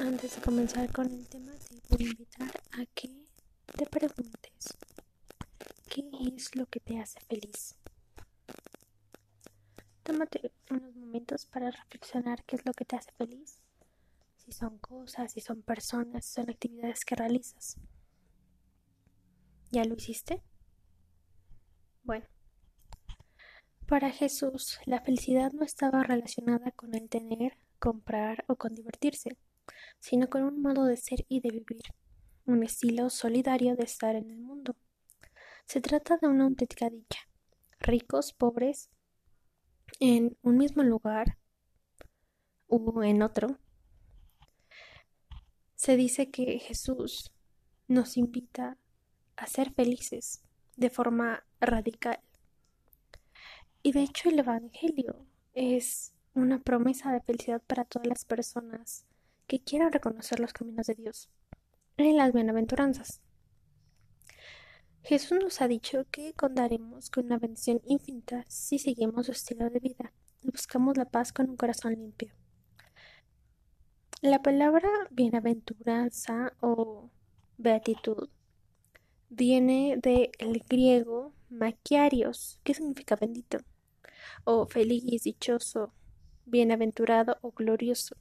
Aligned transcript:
Antes 0.00 0.36
de 0.36 0.40
comenzar 0.40 0.90
con 0.90 1.12
el 1.12 1.28
tema, 1.28 1.52
te 1.52 1.74
voy 1.90 2.06
a 2.06 2.10
invitar 2.10 2.50
a 2.72 2.86
que 2.94 3.10
te 3.76 3.84
preguntes, 3.84 4.74
¿qué 5.90 6.08
es 6.34 6.56
lo 6.56 6.64
que 6.64 6.80
te 6.80 6.98
hace 6.98 7.20
feliz? 7.20 7.76
Tómate 10.02 10.52
unos 10.70 10.96
momentos 10.96 11.44
para 11.44 11.70
reflexionar 11.70 12.42
qué 12.44 12.56
es 12.56 12.64
lo 12.64 12.72
que 12.72 12.86
te 12.86 12.96
hace 12.96 13.12
feliz. 13.12 13.60
Si 14.38 14.52
son 14.52 14.78
cosas, 14.78 15.32
si 15.32 15.42
son 15.42 15.60
personas, 15.60 16.24
si 16.24 16.32
son 16.32 16.48
actividades 16.48 17.04
que 17.04 17.16
realizas. 17.16 17.76
¿Ya 19.70 19.84
lo 19.84 19.96
hiciste? 19.96 20.42
Bueno, 22.04 22.26
para 23.86 24.10
Jesús 24.10 24.80
la 24.86 25.02
felicidad 25.02 25.52
no 25.52 25.62
estaba 25.62 26.02
relacionada 26.02 26.70
con 26.72 26.94
el 26.94 27.10
tener, 27.10 27.58
comprar 27.78 28.46
o 28.48 28.56
con 28.56 28.74
divertirse 28.74 29.36
sino 29.98 30.28
con 30.28 30.42
un 30.42 30.62
modo 30.62 30.84
de 30.84 30.96
ser 30.96 31.24
y 31.28 31.40
de 31.40 31.50
vivir, 31.50 31.82
un 32.46 32.62
estilo 32.62 33.10
solidario 33.10 33.76
de 33.76 33.84
estar 33.84 34.16
en 34.16 34.30
el 34.30 34.38
mundo. 34.38 34.76
Se 35.66 35.80
trata 35.80 36.16
de 36.16 36.26
una 36.26 36.44
auténtica 36.44 36.90
dicha. 36.90 37.20
Ricos, 37.78 38.32
pobres, 38.32 38.90
en 40.00 40.36
un 40.42 40.56
mismo 40.56 40.82
lugar 40.82 41.38
o 42.66 43.02
en 43.02 43.22
otro. 43.22 43.58
Se 45.74 45.96
dice 45.96 46.30
que 46.30 46.58
Jesús 46.58 47.32
nos 47.88 48.16
invita 48.16 48.78
a 49.36 49.46
ser 49.46 49.72
felices 49.72 50.42
de 50.76 50.90
forma 50.90 51.44
radical. 51.60 52.20
Y 53.82 53.92
de 53.92 54.02
hecho 54.02 54.28
el 54.28 54.38
Evangelio 54.38 55.26
es 55.54 56.12
una 56.34 56.60
promesa 56.60 57.12
de 57.12 57.20
felicidad 57.20 57.62
para 57.66 57.84
todas 57.84 58.06
las 58.06 58.24
personas 58.24 59.06
que 59.50 59.58
quieran 59.58 59.90
reconocer 59.90 60.38
los 60.38 60.52
caminos 60.52 60.86
de 60.86 60.94
Dios 60.94 61.28
en 61.96 62.16
las 62.16 62.32
bienaventuranzas. 62.32 63.20
Jesús 65.02 65.40
nos 65.42 65.60
ha 65.60 65.66
dicho 65.66 66.06
que 66.12 66.34
contaremos 66.34 67.10
con 67.10 67.26
una 67.26 67.36
bendición 67.36 67.80
infinita 67.84 68.44
si 68.46 68.78
seguimos 68.78 69.26
su 69.26 69.32
estilo 69.32 69.68
de 69.68 69.80
vida 69.80 70.12
y 70.40 70.52
buscamos 70.52 70.96
la 70.96 71.04
paz 71.04 71.32
con 71.32 71.50
un 71.50 71.56
corazón 71.56 71.94
limpio. 71.94 72.32
La 74.22 74.40
palabra 74.40 74.88
bienaventuranza 75.10 76.52
o 76.60 77.10
beatitud 77.58 78.28
viene 79.30 79.98
del 80.00 80.62
griego 80.68 81.34
maquiarios, 81.48 82.60
que 82.62 82.74
significa 82.74 83.16
bendito, 83.16 83.58
o 84.44 84.66
feliz, 84.66 85.24
dichoso, 85.24 85.92
bienaventurado 86.46 87.38
o 87.42 87.50
glorioso. 87.50 88.14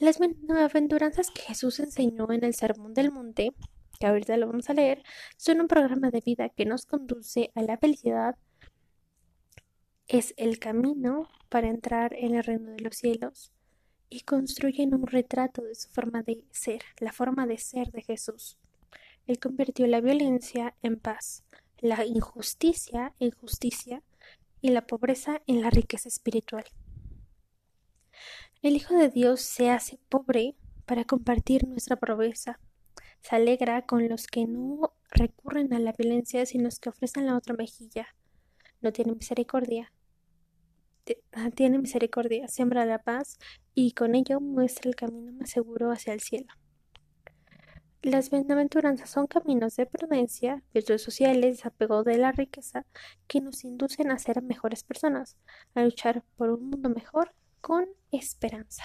Las 0.00 0.18
bienaventuranzas 0.18 1.30
que 1.30 1.42
Jesús 1.42 1.78
enseñó 1.78 2.32
en 2.32 2.42
el 2.42 2.54
Sermón 2.54 2.94
del 2.94 3.12
Monte, 3.12 3.52
que 3.98 4.06
ahorita 4.06 4.38
lo 4.38 4.46
vamos 4.46 4.70
a 4.70 4.72
leer, 4.72 5.02
son 5.36 5.60
un 5.60 5.68
programa 5.68 6.10
de 6.10 6.22
vida 6.22 6.48
que 6.48 6.64
nos 6.64 6.86
conduce 6.86 7.50
a 7.54 7.60
la 7.60 7.76
felicidad. 7.76 8.34
Es 10.08 10.32
el 10.38 10.58
camino 10.58 11.28
para 11.50 11.68
entrar 11.68 12.14
en 12.14 12.34
el 12.34 12.44
reino 12.44 12.70
de 12.70 12.80
los 12.80 12.96
cielos 12.96 13.52
y 14.08 14.20
construyen 14.20 14.94
un 14.94 15.06
retrato 15.06 15.60
de 15.60 15.74
su 15.74 15.90
forma 15.90 16.22
de 16.22 16.46
ser, 16.50 16.80
la 16.98 17.12
forma 17.12 17.46
de 17.46 17.58
ser 17.58 17.90
de 17.90 18.00
Jesús. 18.00 18.56
Él 19.26 19.38
convirtió 19.38 19.86
la 19.86 20.00
violencia 20.00 20.74
en 20.80 20.98
paz, 20.98 21.44
la 21.78 22.06
injusticia 22.06 23.12
en 23.20 23.32
justicia 23.32 24.02
y 24.62 24.70
la 24.70 24.86
pobreza 24.86 25.42
en 25.46 25.60
la 25.60 25.68
riqueza 25.68 26.08
espiritual. 26.08 26.64
El 28.62 28.76
Hijo 28.76 28.94
de 28.94 29.08
Dios 29.08 29.40
se 29.40 29.70
hace 29.70 29.98
pobre 30.10 30.54
para 30.84 31.06
compartir 31.06 31.66
nuestra 31.66 31.96
pobreza. 31.96 32.60
Se 33.22 33.34
alegra 33.34 33.86
con 33.86 34.06
los 34.06 34.26
que 34.26 34.46
no 34.46 34.92
recurren 35.10 35.72
a 35.72 35.78
la 35.78 35.94
violencia, 35.94 36.44
sino 36.44 36.64
los 36.64 36.78
que 36.78 36.90
ofrecen 36.90 37.24
la 37.24 37.38
otra 37.38 37.54
mejilla. 37.54 38.08
No 38.82 38.92
tiene 38.92 39.12
misericordia. 39.12 39.94
Ah, 41.32 41.48
tiene 41.54 41.78
misericordia, 41.78 42.48
siembra 42.48 42.84
la 42.84 42.98
paz 42.98 43.38
y 43.74 43.92
con 43.92 44.14
ello 44.14 44.40
muestra 44.40 44.90
el 44.90 44.94
camino 44.94 45.32
más 45.32 45.48
seguro 45.48 45.90
hacia 45.90 46.12
el 46.12 46.20
cielo. 46.20 46.52
Las 48.02 48.28
bienaventuranzas 48.28 49.08
son 49.08 49.26
caminos 49.26 49.76
de 49.76 49.86
prudencia, 49.86 50.62
virtudes 50.74 51.02
sociales, 51.02 51.56
desapego 51.56 52.04
de 52.04 52.18
la 52.18 52.32
riqueza, 52.32 52.84
que 53.26 53.40
nos 53.40 53.64
inducen 53.64 54.10
a 54.10 54.18
ser 54.18 54.42
mejores 54.42 54.84
personas, 54.84 55.38
a 55.74 55.82
luchar 55.82 56.24
por 56.36 56.50
un 56.50 56.68
mundo 56.68 56.90
mejor 56.90 57.34
con 57.62 57.86
esperanza. 58.12 58.84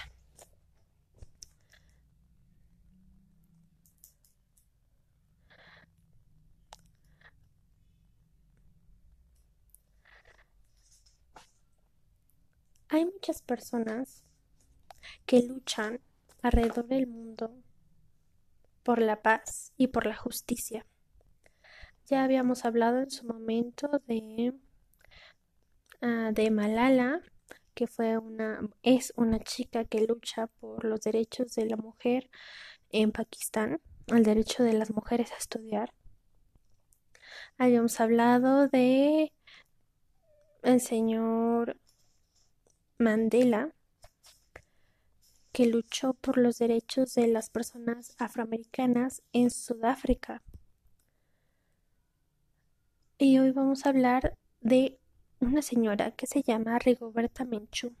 Hay 12.88 13.04
muchas 13.04 13.42
personas 13.42 14.24
que 15.26 15.42
luchan 15.42 16.00
alrededor 16.42 16.86
del 16.86 17.06
mundo 17.06 17.54
por 18.82 19.02
la 19.02 19.20
paz 19.22 19.72
y 19.76 19.88
por 19.88 20.06
la 20.06 20.16
justicia. 20.16 20.86
Ya 22.06 22.22
habíamos 22.22 22.64
hablado 22.64 23.00
en 23.00 23.10
su 23.10 23.26
momento 23.26 24.00
de, 24.06 24.54
ah, 26.00 26.30
de 26.32 26.50
Malala, 26.50 27.20
que 27.76 27.86
fue 27.86 28.16
una, 28.16 28.66
es 28.82 29.12
una 29.16 29.38
chica 29.38 29.84
que 29.84 30.00
lucha 30.00 30.46
por 30.46 30.86
los 30.86 31.02
derechos 31.02 31.54
de 31.54 31.66
la 31.66 31.76
mujer 31.76 32.30
en 32.90 33.12
Pakistán, 33.12 33.82
el 34.06 34.24
derecho 34.24 34.64
de 34.64 34.72
las 34.72 34.90
mujeres 34.90 35.30
a 35.32 35.36
estudiar. 35.36 35.92
Habíamos 37.58 38.00
hablado 38.00 38.66
de 38.68 39.30
el 40.62 40.80
señor 40.80 41.76
Mandela, 42.96 43.74
que 45.52 45.66
luchó 45.66 46.14
por 46.14 46.38
los 46.38 46.56
derechos 46.56 47.14
de 47.14 47.26
las 47.26 47.50
personas 47.50 48.14
afroamericanas 48.18 49.22
en 49.34 49.50
Sudáfrica. 49.50 50.42
Y 53.18 53.38
hoy 53.38 53.50
vamos 53.50 53.84
a 53.84 53.90
hablar 53.90 54.34
de 54.62 54.98
una 55.40 55.62
señora 55.62 56.10
que 56.12 56.26
se 56.26 56.42
llama 56.42 56.78
Rigoberta 56.78 57.44
Menchú. 57.44 57.94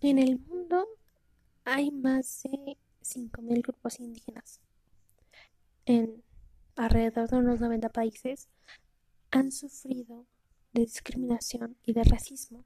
En 0.00 0.18
el 0.18 0.38
mundo 0.38 0.86
hay 1.64 1.90
más 1.90 2.42
de 2.44 2.76
5.000 3.02 3.62
grupos 3.62 3.98
indígenas. 3.98 4.60
En 5.86 6.22
alrededor 6.76 7.28
de 7.28 7.36
unos 7.36 7.60
90 7.60 7.88
países 7.88 8.48
han 9.30 9.50
sufrido 9.50 10.26
de 10.72 10.82
discriminación 10.82 11.76
y 11.84 11.92
de 11.92 12.04
racismo 12.04 12.64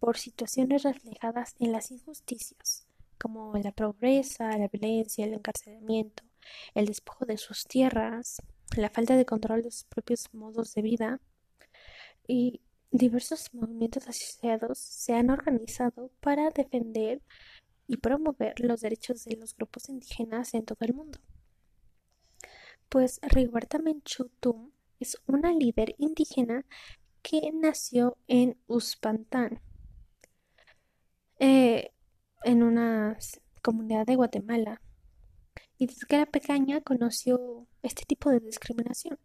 por 0.00 0.16
situaciones 0.16 0.82
reflejadas 0.82 1.54
en 1.58 1.72
las 1.72 1.90
injusticias, 1.90 2.86
como 3.18 3.56
la 3.56 3.72
pobreza, 3.72 4.56
la 4.58 4.68
violencia, 4.68 5.24
el 5.24 5.34
encarcelamiento, 5.34 6.24
el 6.74 6.86
despojo 6.86 7.24
de 7.26 7.36
sus 7.36 7.66
tierras, 7.66 8.42
la 8.78 8.90
falta 8.90 9.16
de 9.16 9.26
control 9.26 9.62
de 9.62 9.70
sus 9.70 9.84
propios 9.84 10.32
modos 10.32 10.74
de 10.74 10.82
vida 10.82 11.20
y 12.26 12.60
diversos 12.90 13.52
movimientos 13.52 14.06
asociados 14.08 14.78
se 14.78 15.14
han 15.14 15.30
organizado 15.30 16.10
para 16.20 16.50
defender 16.50 17.22
y 17.86 17.96
promover 17.96 18.60
los 18.60 18.80
derechos 18.80 19.24
de 19.24 19.36
los 19.36 19.56
grupos 19.56 19.88
indígenas 19.88 20.54
en 20.54 20.64
todo 20.64 20.78
el 20.80 20.94
mundo. 20.94 21.18
Pues 22.88 23.20
Rigoberta 23.22 23.78
Menchú 23.78 24.30
es 25.00 25.18
una 25.26 25.52
líder 25.52 25.94
indígena 25.98 26.64
que 27.22 27.50
nació 27.52 28.16
en 28.26 28.58
Uspantán, 28.66 29.60
eh, 31.38 31.92
en 32.44 32.62
una 32.62 33.18
comunidad 33.62 34.06
de 34.06 34.16
Guatemala, 34.16 34.80
y 35.78 35.86
desde 35.86 36.06
que 36.06 36.16
era 36.16 36.26
pequeña 36.26 36.80
conoció 36.80 37.67
este 37.82 38.04
tipo 38.04 38.30
de 38.30 38.40
discriminación, 38.40 39.18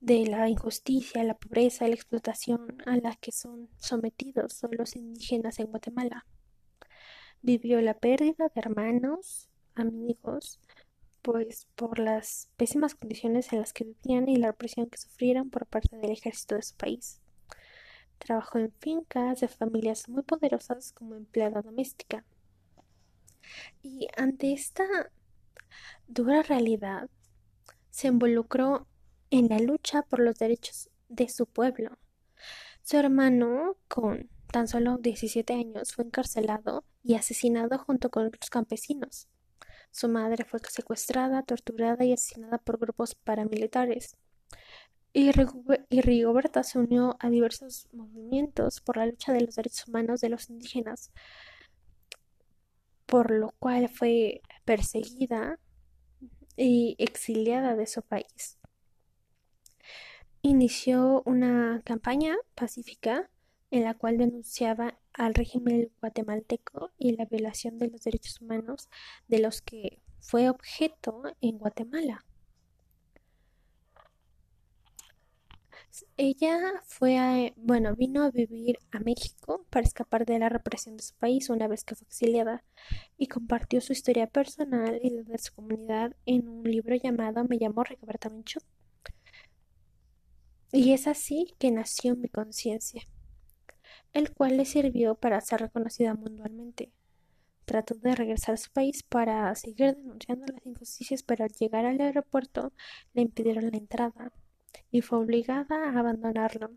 de 0.00 0.26
la 0.26 0.48
injusticia, 0.48 1.22
la 1.24 1.36
pobreza, 1.36 1.86
la 1.86 1.94
explotación 1.94 2.78
a 2.86 2.96
la 2.96 3.16
que 3.16 3.32
son 3.32 3.68
sometidos 3.76 4.60
los 4.70 4.96
indígenas 4.96 5.58
en 5.58 5.66
Guatemala. 5.66 6.26
Vivió 7.42 7.80
la 7.80 7.94
pérdida 7.94 8.48
de 8.54 8.60
hermanos, 8.60 9.48
amigos, 9.74 10.60
pues 11.22 11.66
por 11.74 11.98
las 11.98 12.48
pésimas 12.56 12.94
condiciones 12.94 13.52
en 13.52 13.60
las 13.60 13.72
que 13.72 13.84
vivían 13.84 14.28
y 14.28 14.36
la 14.36 14.48
represión 14.48 14.88
que 14.88 14.98
sufrieron 14.98 15.50
por 15.50 15.66
parte 15.66 15.96
del 15.96 16.10
ejército 16.10 16.54
de 16.54 16.62
su 16.62 16.76
país. 16.76 17.20
Trabajó 18.18 18.58
en 18.58 18.72
fincas 18.80 19.40
de 19.40 19.48
familias 19.48 20.08
muy 20.08 20.22
poderosas 20.22 20.92
como 20.92 21.14
empleada 21.14 21.62
doméstica. 21.62 22.24
Y 23.82 24.08
ante 24.16 24.52
esta 24.52 24.84
dura 26.06 26.42
realidad, 26.42 27.08
se 27.90 28.08
involucró 28.08 28.86
en 29.30 29.48
la 29.48 29.58
lucha 29.58 30.02
por 30.02 30.20
los 30.20 30.36
derechos 30.36 30.90
de 31.08 31.28
su 31.28 31.46
pueblo. 31.46 31.98
Su 32.82 32.96
hermano, 32.96 33.76
con 33.88 34.30
tan 34.50 34.68
solo 34.68 34.98
17 34.98 35.52
años, 35.52 35.92
fue 35.92 36.04
encarcelado 36.04 36.84
y 37.02 37.14
asesinado 37.14 37.78
junto 37.78 38.10
con 38.10 38.26
otros 38.26 38.50
campesinos. 38.50 39.28
Su 39.90 40.08
madre 40.08 40.44
fue 40.44 40.60
secuestrada, 40.68 41.42
torturada 41.42 42.04
y 42.04 42.12
asesinada 42.12 42.58
por 42.58 42.78
grupos 42.78 43.14
paramilitares. 43.14 44.16
Y, 45.12 45.32
Rigoberta 45.32 46.62
se 46.62 46.78
unió 46.78 47.16
a 47.18 47.30
diversos 47.30 47.88
movimientos 47.92 48.80
por 48.80 48.96
la 48.96 49.06
lucha 49.06 49.32
de 49.32 49.40
los 49.40 49.56
derechos 49.56 49.88
humanos 49.88 50.20
de 50.20 50.28
los 50.28 50.48
indígenas, 50.48 51.10
por 53.06 53.32
lo 53.32 53.50
cual 53.58 53.88
fue 53.88 54.40
perseguida 54.64 55.58
y 56.64 56.96
exiliada 56.98 57.74
de 57.74 57.86
su 57.86 58.02
país. 58.02 58.58
Inició 60.42 61.22
una 61.26 61.82
campaña 61.84 62.36
pacífica 62.54 63.30
en 63.70 63.84
la 63.84 63.94
cual 63.94 64.18
denunciaba 64.18 64.98
al 65.12 65.34
régimen 65.34 65.90
guatemalteco 66.00 66.90
y 66.98 67.12
la 67.16 67.24
violación 67.24 67.78
de 67.78 67.88
los 67.88 68.02
derechos 68.02 68.40
humanos 68.40 68.88
de 69.28 69.38
los 69.38 69.62
que 69.62 70.00
fue 70.18 70.48
objeto 70.48 71.22
en 71.40 71.58
Guatemala. 71.58 72.24
Ella 76.16 76.58
fue 76.86 77.18
a, 77.18 77.52
bueno, 77.56 77.94
vino 77.96 78.22
a 78.22 78.30
vivir 78.30 78.78
a 78.92 79.00
México 79.00 79.66
para 79.70 79.86
escapar 79.86 80.24
de 80.24 80.38
la 80.38 80.48
represión 80.48 80.96
de 80.96 81.02
su 81.02 81.14
país 81.14 81.50
una 81.50 81.68
vez 81.68 81.84
que 81.84 81.94
fue 81.94 82.06
exiliada 82.06 82.64
y 83.16 83.26
compartió 83.26 83.80
su 83.80 83.92
historia 83.92 84.26
personal 84.28 85.00
y 85.02 85.10
de 85.10 85.38
su 85.38 85.52
comunidad 85.54 86.14
en 86.26 86.48
un 86.48 86.64
libro 86.64 86.94
llamado 86.94 87.44
Me 87.44 87.56
llamo 87.56 87.84
Rigoberta 87.84 88.28
Menchú. 88.28 88.60
Y 90.72 90.92
es 90.92 91.06
así 91.06 91.54
que 91.58 91.70
nació 91.70 92.16
mi 92.16 92.28
conciencia 92.28 93.02
el 94.12 94.32
cual 94.32 94.56
le 94.56 94.64
sirvió 94.64 95.14
para 95.14 95.40
ser 95.40 95.60
reconocida 95.60 96.14
mundialmente. 96.14 96.92
Trató 97.64 97.94
de 97.94 98.14
regresar 98.16 98.54
a 98.54 98.58
su 98.58 98.70
país 98.72 99.02
para 99.04 99.54
seguir 99.54 99.94
denunciando 99.94 100.46
las 100.52 100.66
injusticias, 100.66 101.22
pero 101.22 101.44
al 101.44 101.52
llegar 101.52 101.86
al 101.86 102.00
aeropuerto 102.00 102.72
le 103.12 103.22
impidieron 103.22 103.70
la 103.70 103.78
entrada 103.78 104.32
y 104.90 105.02
fue 105.02 105.18
obligada 105.18 105.90
a 105.90 105.98
abandonarlo. 105.98 106.70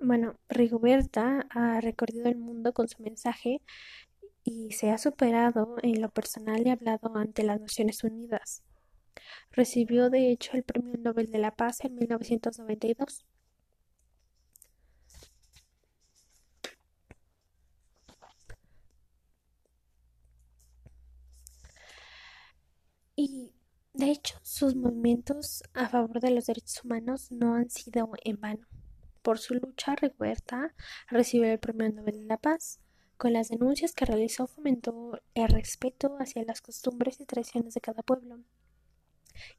Bueno, 0.00 0.38
Rigoberta 0.48 1.46
ha 1.50 1.80
recorrido 1.80 2.28
el 2.28 2.36
mundo 2.36 2.72
con 2.74 2.88
su 2.88 3.02
mensaje 3.02 3.62
y 4.44 4.72
se 4.72 4.90
ha 4.90 4.98
superado 4.98 5.76
en 5.82 6.00
lo 6.02 6.10
personal 6.10 6.66
y 6.66 6.70
hablado 6.70 7.16
ante 7.16 7.44
las 7.44 7.60
Naciones 7.60 8.04
Unidas. 8.04 8.62
Recibió 9.52 10.10
de 10.10 10.30
hecho 10.30 10.52
el 10.54 10.64
Premio 10.64 10.94
Nobel 10.98 11.30
de 11.30 11.38
la 11.38 11.52
Paz 11.56 11.84
en 11.84 11.94
1992. 11.96 13.24
Y 23.16 23.52
de 24.02 24.10
hecho, 24.10 24.34
sus 24.42 24.74
movimientos 24.74 25.62
a 25.74 25.88
favor 25.88 26.18
de 26.18 26.32
los 26.32 26.46
derechos 26.46 26.82
humanos 26.82 27.30
no 27.30 27.54
han 27.54 27.70
sido 27.70 28.10
en 28.24 28.40
vano. 28.40 28.66
Por 29.22 29.38
su 29.38 29.54
lucha, 29.54 29.94
Rigoberta 29.94 30.74
recibió 31.06 31.52
el 31.52 31.60
Premio 31.60 31.88
Nobel 31.92 32.18
de 32.18 32.24
la 32.24 32.36
Paz. 32.36 32.80
Con 33.16 33.32
las 33.32 33.50
denuncias 33.50 33.92
que 33.92 34.04
realizó, 34.04 34.48
fomentó 34.48 35.20
el 35.34 35.46
respeto 35.46 36.16
hacia 36.18 36.42
las 36.42 36.60
costumbres 36.60 37.20
y 37.20 37.26
tradiciones 37.26 37.74
de 37.74 37.80
cada 37.80 38.02
pueblo 38.02 38.40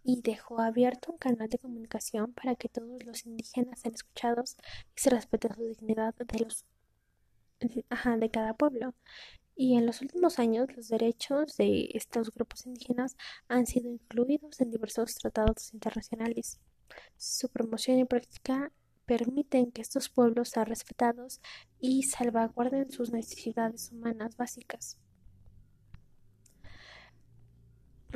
y 0.03 0.21
dejó 0.21 0.59
abierto 0.59 1.13
un 1.13 1.19
canal 1.19 1.47
de 1.47 1.57
comunicación 1.57 2.33
para 2.33 2.55
que 2.55 2.67
todos 2.67 3.01
los 3.05 3.25
indígenas 3.25 3.79
sean 3.79 3.93
escuchados 3.93 4.57
y 4.93 4.99
se 4.99 5.09
respete 5.09 5.47
su 5.53 5.63
dignidad 5.63 6.13
de 6.15 6.39
los 6.39 6.65
de 7.61 8.29
cada 8.29 8.53
pueblo. 8.55 8.93
Y 9.55 9.75
en 9.77 9.85
los 9.85 10.01
últimos 10.01 10.39
años 10.39 10.67
los 10.75 10.87
derechos 10.87 11.57
de 11.57 11.89
estos 11.93 12.31
grupos 12.31 12.65
indígenas 12.65 13.15
han 13.47 13.67
sido 13.67 13.89
incluidos 13.89 14.59
en 14.61 14.71
diversos 14.71 15.15
tratados 15.15 15.73
internacionales. 15.73 16.59
Su 17.17 17.49
promoción 17.49 17.99
y 17.99 18.05
práctica 18.05 18.71
permiten 19.05 19.71
que 19.71 19.81
estos 19.81 20.09
pueblos 20.09 20.49
sean 20.49 20.65
respetados 20.65 21.41
y 21.79 22.03
salvaguarden 22.03 22.89
sus 22.89 23.11
necesidades 23.11 23.91
humanas 23.91 24.37
básicas. 24.37 24.97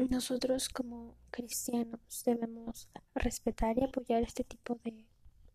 Nosotros 0.09 0.69
como 0.69 1.17
cristianos 1.31 2.23
debemos 2.23 2.87
respetar 3.15 3.77
y 3.79 3.83
apoyar 3.83 4.21
este 4.21 4.43
tipo 4.43 4.79
de 4.83 5.05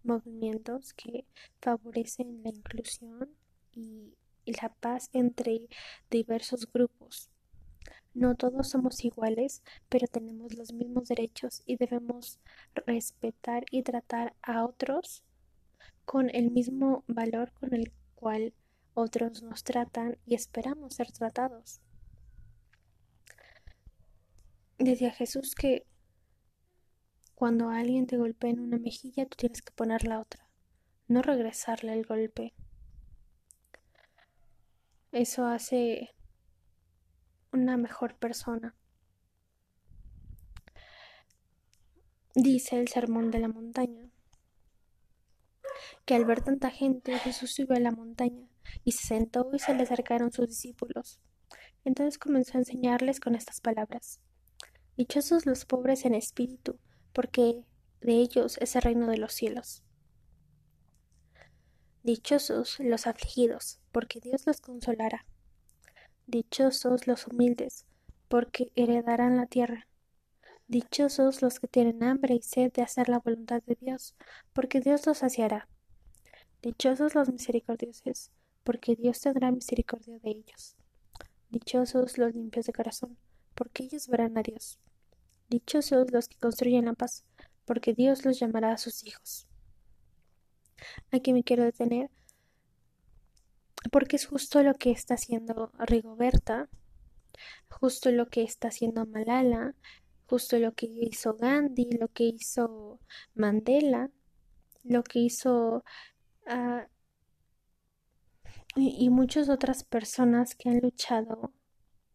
movimientos 0.02 0.93
que 0.94 1.26
favorecen 1.61 2.43
la 2.43 2.50
inclusión 2.50 3.31
y 3.73 4.17
y 4.44 4.52
la 4.60 4.72
paz 4.80 5.10
entre 5.12 5.68
diversos 6.10 6.70
grupos. 6.72 7.30
No 8.14 8.34
todos 8.34 8.68
somos 8.68 9.04
iguales, 9.04 9.62
pero 9.88 10.06
tenemos 10.06 10.54
los 10.54 10.72
mismos 10.72 11.08
derechos 11.08 11.62
y 11.64 11.76
debemos 11.76 12.38
respetar 12.86 13.64
y 13.70 13.82
tratar 13.82 14.34
a 14.42 14.64
otros 14.64 15.22
con 16.04 16.28
el 16.34 16.50
mismo 16.50 17.04
valor 17.06 17.52
con 17.52 17.72
el 17.72 17.92
cual 18.14 18.52
otros 18.94 19.42
nos 19.42 19.64
tratan 19.64 20.18
y 20.26 20.34
esperamos 20.34 20.94
ser 20.94 21.10
tratados. 21.10 21.80
Decía 24.78 25.12
Jesús 25.12 25.54
que 25.54 25.86
cuando 27.34 27.70
alguien 27.70 28.06
te 28.06 28.18
golpea 28.18 28.50
en 28.50 28.60
una 28.60 28.78
mejilla, 28.78 29.26
tú 29.26 29.36
tienes 29.36 29.62
que 29.62 29.72
poner 29.72 30.04
la 30.04 30.20
otra, 30.20 30.48
no 31.08 31.22
regresarle 31.22 31.92
el 31.92 32.04
golpe. 32.04 32.52
Eso 35.12 35.44
hace 35.44 36.09
una 37.53 37.76
mejor 37.76 38.17
persona. 38.17 38.75
Dice 42.35 42.81
el 42.81 42.88
sermón 42.88 43.31
de 43.31 43.38
la 43.41 43.49
montaña 43.49 44.11
que 46.06 46.14
al 46.14 46.25
ver 46.25 46.41
tanta 46.41 46.70
gente 46.70 47.19
Jesús 47.19 47.53
subió 47.53 47.76
a 47.76 47.81
la 47.81 47.91
montaña 47.91 48.49
y 48.85 48.93
se 48.93 49.06
sentó 49.06 49.50
y 49.53 49.59
se 49.59 49.75
le 49.75 49.82
acercaron 49.82 50.32
sus 50.32 50.49
discípulos. 50.49 51.20
Entonces 51.85 52.19
comenzó 52.19 52.56
a 52.56 52.61
enseñarles 52.61 53.20
con 53.20 53.35
estas 53.35 53.61
palabras. 53.61 54.23
Dichosos 54.97 55.44
los 55.44 55.67
pobres 55.67 56.06
en 56.06 56.14
espíritu, 56.14 56.79
porque 57.12 57.67
de 58.00 58.14
ellos 58.14 58.56
es 58.62 58.76
el 58.76 58.82
reino 58.82 59.09
de 59.09 59.19
los 59.19 59.35
cielos. 59.35 59.85
Dichosos 62.04 62.81
los 62.81 63.06
afligidos, 63.06 63.78
porque 63.93 64.18
Dios 64.18 64.44
los 64.44 64.61
consolará. 64.61 65.25
Dichosos 66.26 67.06
los 67.06 67.28
humildes, 67.28 67.87
porque 68.26 68.73
heredarán 68.75 69.37
la 69.37 69.47
tierra. 69.47 69.87
Dichosos 70.66 71.42
los 71.42 71.61
que 71.61 71.68
tienen 71.68 72.02
hambre 72.02 72.35
y 72.35 72.42
sed 72.42 72.73
de 72.73 72.82
hacer 72.82 73.09
la 73.09 73.21
voluntad 73.21 73.62
de 73.62 73.76
Dios, 73.80 74.16
porque 74.52 74.80
Dios 74.80 75.06
los 75.06 75.18
saciará. 75.18 75.68
Dichosos 76.61 77.14
los 77.14 77.30
misericordiosos, 77.30 78.32
porque 78.64 78.97
Dios 78.97 79.21
tendrá 79.21 79.52
misericordia 79.52 80.18
de 80.18 80.30
ellos. 80.30 80.75
Dichosos 81.50 82.18
los 82.18 82.35
limpios 82.35 82.66
de 82.66 82.73
corazón, 82.73 83.16
porque 83.54 83.85
ellos 83.85 84.09
verán 84.09 84.37
a 84.37 84.42
Dios. 84.42 84.80
Dichosos 85.49 86.11
los 86.11 86.28
que 86.28 86.38
construyen 86.38 86.87
la 86.87 86.94
paz, 86.94 87.25
porque 87.64 87.94
Dios 87.94 88.25
los 88.25 88.40
llamará 88.40 88.73
a 88.73 88.78
sus 88.78 89.06
hijos. 89.06 89.47
Aquí 91.10 91.32
me 91.32 91.44
quiero 91.44 91.64
detener 91.64 92.10
porque 93.90 94.16
es 94.16 94.26
justo 94.26 94.62
lo 94.62 94.74
que 94.74 94.90
está 94.90 95.14
haciendo 95.14 95.72
Rigoberta, 95.78 96.68
justo 97.68 98.10
lo 98.10 98.26
que 98.28 98.42
está 98.42 98.68
haciendo 98.68 99.06
Malala, 99.06 99.74
justo 100.26 100.58
lo 100.58 100.72
que 100.72 100.86
hizo 100.86 101.34
Gandhi, 101.34 101.90
lo 101.98 102.08
que 102.08 102.24
hizo 102.24 103.00
Mandela, 103.34 104.10
lo 104.84 105.02
que 105.02 105.20
hizo 105.20 105.84
ah, 106.46 106.86
y, 108.76 109.04
y 109.04 109.10
muchas 109.10 109.48
otras 109.48 109.84
personas 109.84 110.54
que 110.54 110.70
han 110.70 110.78
luchado 110.78 111.52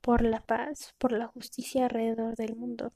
por 0.02 0.22
la 0.22 0.46
paz, 0.46 0.96
por 0.98 1.12
la 1.12 1.28
justicia 1.28 1.84
alrededor 1.86 2.36
del 2.36 2.56
mundo. 2.56 2.94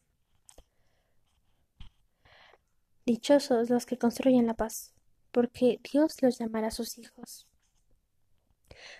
Dichosos 3.06 3.70
los 3.70 3.86
que 3.86 3.98
construyen 3.98 4.48
la 4.48 4.54
paz 4.54 4.94
porque 5.32 5.80
Dios 5.92 6.22
los 6.22 6.38
llamará 6.38 6.72
sus 6.72 6.98
hijos. 6.98 7.48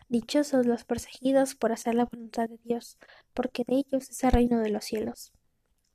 Dichosos 0.10 0.66
los 0.66 0.84
perseguidos 0.84 1.56
por 1.56 1.72
hacer 1.72 1.96
la 1.96 2.06
voluntad 2.06 2.50
de 2.50 2.60
Dios, 2.64 2.98
porque 3.34 3.64
de 3.66 3.76
ellos 3.76 4.10
es 4.10 4.24
el 4.24 4.32
reino 4.32 4.60
de 4.60 4.70
los 4.70 4.86
cielos. 4.86 5.34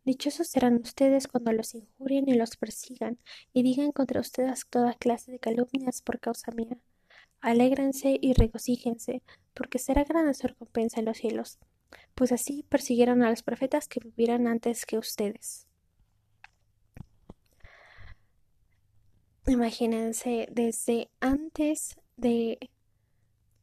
Dichosos 0.05 0.49
serán 0.49 0.81
ustedes 0.83 1.27
cuando 1.27 1.53
los 1.53 1.75
injurien 1.75 2.29
y 2.29 2.35
los 2.35 2.57
persigan, 2.57 3.19
y 3.53 3.63
digan 3.63 3.93
contra 3.93 4.21
ustedes 4.21 4.65
toda 4.71 4.95
clase 4.95 5.33
de 5.33 5.39
calumnias 5.39 6.01
por 6.03 6.21
causa 6.21 6.53
mía. 6.53 6.79
Alégrense 7.41 8.19
y 8.21 8.33
regocíjense, 8.33 9.23
porque 9.53 9.79
será 9.79 10.05
grande 10.05 10.35
su 10.35 10.47
recompensa 10.47 11.01
en 11.01 11.07
los 11.07 11.19
cielos, 11.19 11.59
pues 12.15 12.33
así 12.33 12.65
persiguieron 12.69 13.23
a 13.23 13.31
los 13.31 13.43
profetas 13.43 13.89
que 13.89 14.01
vivieron 14.01 14.47
antes 14.47 14.87
que 14.87 14.99
ustedes. 14.99 15.67
Imagínense, 19.49 20.49
desde 20.51 21.09
antes 21.21 21.97
de 22.17 22.59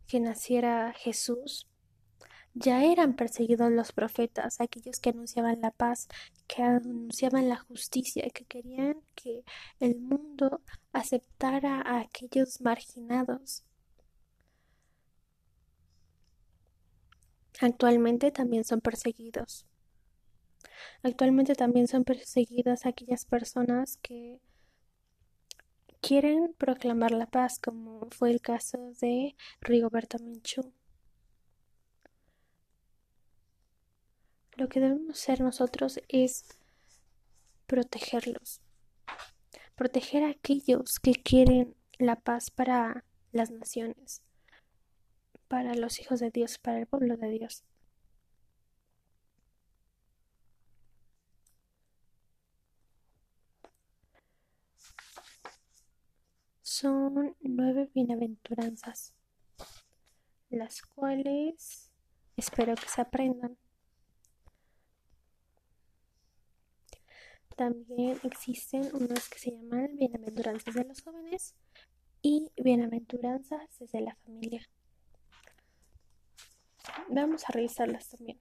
que 0.07 0.21
naciera 0.21 0.93
Jesús, 0.93 1.67
ya 2.53 2.85
eran 2.85 3.15
perseguidos 3.15 3.69
los 3.69 3.91
profetas, 3.91 4.61
aquellos 4.61 5.01
que 5.01 5.09
anunciaban 5.09 5.59
la 5.59 5.71
paz, 5.71 6.07
que 6.47 6.63
anunciaban 6.63 7.49
la 7.49 7.57
justicia, 7.57 8.29
que 8.33 8.45
querían 8.45 9.01
que 9.15 9.43
el 9.81 9.99
mundo 9.99 10.61
aceptara 10.93 11.81
a 11.81 11.99
aquellos 11.99 12.61
marginados. 12.61 13.63
Actualmente 17.59 18.31
también 18.31 18.63
son 18.63 18.79
perseguidos. 18.79 19.65
Actualmente 21.01 21.55
también 21.55 21.87
son 21.87 22.05
perseguidas 22.05 22.85
aquellas 22.85 23.25
personas 23.25 23.97
que 23.97 24.39
quieren 26.03 26.53
proclamar 26.57 27.11
la 27.11 27.27
paz, 27.27 27.59
como 27.59 28.09
fue 28.11 28.29
el 28.29 28.41
caso 28.41 28.91
de 28.99 29.37
Rigoberto 29.61 30.17
Menchú. 30.19 30.73
Lo 34.57 34.67
que 34.67 34.81
debemos 34.81 35.17
hacer 35.17 35.39
nosotros 35.39 36.01
es 36.09 36.45
protegerlos, 37.67 38.59
proteger 39.75 40.23
a 40.25 40.31
aquellos 40.31 40.99
que 40.99 41.13
quieren 41.13 41.73
la 41.97 42.17
paz 42.17 42.51
para 42.51 43.05
las 43.31 43.49
naciones, 43.49 44.21
para 45.47 45.73
los 45.73 46.01
hijos 46.01 46.19
de 46.19 46.31
Dios, 46.31 46.57
para 46.59 46.79
el 46.79 46.85
pueblo 46.85 47.15
de 47.15 47.29
Dios. 47.29 47.63
Son 56.75 57.35
nueve 57.41 57.91
bienaventuranzas, 57.93 59.13
las 60.49 60.81
cuales 60.81 61.91
espero 62.35 62.73
que 62.73 62.89
se 62.89 62.99
aprendan. 62.99 63.59
También 67.55 68.19
existen 68.23 68.89
unas 68.95 69.29
que 69.29 69.37
se 69.37 69.51
llaman 69.51 69.95
bienaventuranzas 69.97 70.73
de 70.73 70.83
los 70.85 71.03
jóvenes 71.03 71.53
y 72.23 72.51
bienaventuranzas 72.55 73.69
desde 73.79 74.01
la 74.01 74.15
familia. 74.15 74.67
Vamos 77.07 77.43
a 77.47 77.51
revisarlas 77.51 78.09
también. 78.09 78.39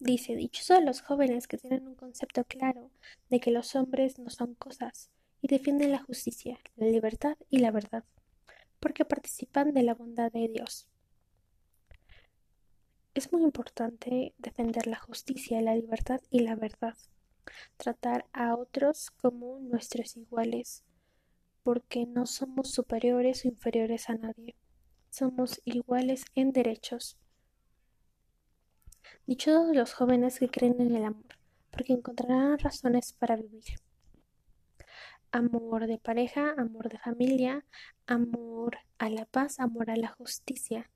Dice, 0.00 0.36
dichos 0.36 0.66
son 0.66 0.84
los 0.84 1.00
jóvenes 1.00 1.48
que 1.48 1.56
tienen 1.56 1.88
un 1.88 1.94
concepto 1.94 2.44
claro 2.44 2.90
de 3.30 3.40
que 3.40 3.50
los 3.50 3.74
hombres 3.74 4.18
no 4.18 4.28
son 4.28 4.54
cosas 4.54 5.10
y 5.42 5.48
defienden 5.48 5.90
la 5.90 6.02
justicia, 6.02 6.58
la 6.76 6.86
libertad 6.86 7.36
y 7.50 7.58
la 7.58 7.72
verdad, 7.72 8.04
porque 8.78 9.04
participan 9.04 9.74
de 9.74 9.82
la 9.82 9.94
bondad 9.94 10.30
de 10.32 10.48
Dios. 10.48 10.88
Es 13.12 13.30
muy 13.32 13.42
importante 13.42 14.34
defender 14.38 14.86
la 14.86 14.98
justicia, 14.98 15.60
la 15.60 15.74
libertad 15.74 16.20
y 16.30 16.40
la 16.40 16.54
verdad. 16.54 16.96
Tratar 17.76 18.24
a 18.32 18.54
otros 18.54 19.10
como 19.10 19.58
nuestros 19.58 20.16
iguales, 20.16 20.84
porque 21.62 22.06
no 22.06 22.24
somos 22.24 22.70
superiores 22.70 23.44
o 23.44 23.48
inferiores 23.48 24.08
a 24.08 24.14
nadie. 24.14 24.54
Somos 25.10 25.60
iguales 25.64 26.24
en 26.36 26.52
derechos. 26.52 27.18
Dichosos 29.26 29.76
los 29.76 29.92
jóvenes 29.92 30.38
que 30.38 30.48
creen 30.48 30.80
en 30.80 30.94
el 30.94 31.04
amor, 31.04 31.36
porque 31.70 31.92
encontrarán 31.92 32.58
razones 32.58 33.12
para 33.12 33.36
vivir. 33.36 33.74
Amor 35.32 35.86
de 35.86 35.98
pareja, 35.98 36.54
amor 36.56 36.88
de 36.88 36.98
familia, 36.98 37.64
amor 38.06 38.78
a 38.98 39.10
la 39.10 39.24
paz, 39.24 39.58
amor 39.58 39.90
a 39.90 39.96
la 39.96 40.08
justicia 40.08 40.88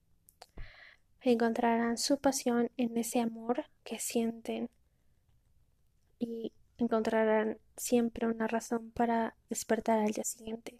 encontrarán 1.32 1.98
su 1.98 2.18
pasión 2.18 2.70
en 2.76 2.96
ese 2.96 3.20
amor 3.20 3.64
que 3.84 3.98
sienten 3.98 4.70
y 6.18 6.52
encontrarán 6.78 7.58
siempre 7.76 8.26
una 8.26 8.46
razón 8.46 8.90
para 8.92 9.36
despertar 9.48 9.98
al 9.98 10.12
día 10.12 10.24
siguiente. 10.24 10.78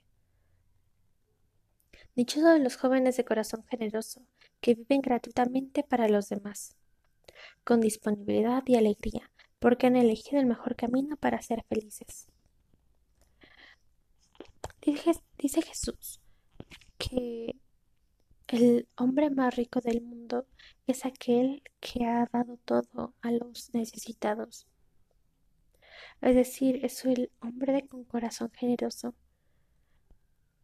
Dichosos 2.14 2.54
de 2.54 2.60
los 2.60 2.76
jóvenes 2.76 3.16
de 3.16 3.24
corazón 3.24 3.64
generoso, 3.64 4.22
que 4.60 4.74
viven 4.74 5.02
gratuitamente 5.02 5.82
para 5.82 6.08
los 6.08 6.28
demás, 6.28 6.76
con 7.64 7.80
disponibilidad 7.80 8.62
y 8.66 8.76
alegría, 8.76 9.30
porque 9.58 9.86
han 9.86 9.96
elegido 9.96 10.40
el 10.40 10.46
mejor 10.46 10.76
camino 10.76 11.16
para 11.16 11.42
ser 11.42 11.64
felices. 11.68 12.28
Dice, 14.86 15.62
Jesús 15.62 16.20
que 16.96 17.56
el 18.46 18.88
hombre 18.96 19.30
más 19.30 19.56
rico 19.56 19.80
del 19.80 20.00
mundo 20.00 20.46
es 20.86 21.04
aquel 21.04 21.64
que 21.80 22.04
ha 22.04 22.26
dado 22.32 22.56
todo 22.64 23.12
a 23.20 23.32
los 23.32 23.74
necesitados. 23.74 24.68
Es 26.20 26.36
decir, 26.36 26.84
es 26.84 27.04
el 27.04 27.32
hombre 27.40 27.88
con 27.88 28.04
corazón 28.04 28.52
generoso, 28.52 29.16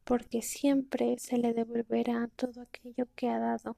porque 0.05 0.41
siempre 0.41 1.17
se 1.19 1.39
le 1.39 1.53
devolverá 1.53 2.29
todo 2.37 2.63
aquello 2.63 3.09
que 3.17 3.29
ha 3.29 3.41
dado. 3.41 3.77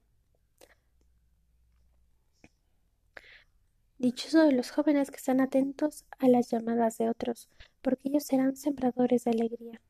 Dichosos 3.96 4.52
los 4.52 4.70
jóvenes 4.70 5.10
que 5.10 5.16
están 5.16 5.40
atentos 5.40 6.04
a 6.18 6.28
las 6.28 6.50
llamadas 6.50 6.98
de 6.98 7.08
otros, 7.08 7.48
porque 7.80 8.10
ellos 8.10 8.24
serán 8.24 8.56
sembradores 8.56 9.24
de 9.24 9.30
alegría. 9.30 9.80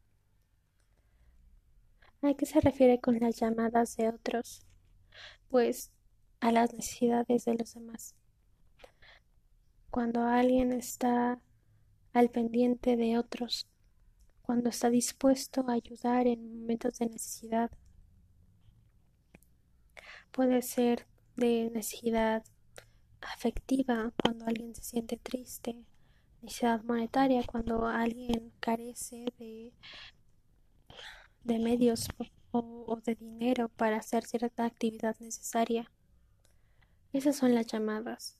¿A 2.24 2.32
qué 2.32 2.46
se 2.46 2.58
refiere 2.58 3.00
con 3.00 3.20
las 3.20 3.36
llamadas 3.38 3.98
de 3.98 4.08
otros? 4.08 4.62
Pues 5.50 5.92
a 6.40 6.52
las 6.52 6.72
necesidades 6.72 7.44
de 7.44 7.54
los 7.54 7.74
demás. 7.74 8.14
Cuando 9.90 10.22
alguien 10.22 10.72
está 10.72 11.38
al 12.14 12.30
pendiente 12.30 12.96
de 12.96 13.18
otros, 13.18 13.68
cuando 14.40 14.70
está 14.70 14.88
dispuesto 14.88 15.66
a 15.68 15.74
ayudar 15.74 16.26
en 16.26 16.60
momentos 16.60 16.98
de 16.98 17.10
necesidad, 17.10 17.70
puede 20.30 20.62
ser 20.62 21.06
de 21.36 21.70
necesidad 21.74 22.42
afectiva 23.20 24.14
cuando 24.22 24.46
alguien 24.46 24.74
se 24.74 24.82
siente 24.82 25.18
triste, 25.18 25.84
necesidad 26.40 26.82
monetaria 26.84 27.42
cuando 27.44 27.86
alguien 27.86 28.50
carece 28.60 29.26
de 29.38 29.74
de 31.44 31.58
medios 31.58 32.08
o, 32.50 33.00
de 33.04 33.14
dinero 33.14 33.68
para 33.68 33.98
hacer 33.98 34.24
cierta 34.24 34.64
actividad 34.64 35.16
necesaria. 35.20 35.90
Esas 37.12 37.36
son 37.36 37.54
las 37.54 37.66
llamadas. 37.66 38.38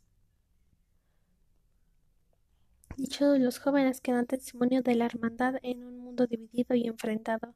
Dichos 2.97 3.39
los 3.39 3.59
jóvenes 3.59 4.01
que 4.01 4.13
dan 4.13 4.27
testimonio 4.27 4.83
de 4.83 4.95
la 4.95 5.07
hermandad 5.07 5.57
en 5.63 5.85
un 5.85 5.99
mundo 5.99 6.27
dividido 6.27 6.77
y 6.77 6.87
enfrentado, 6.87 7.55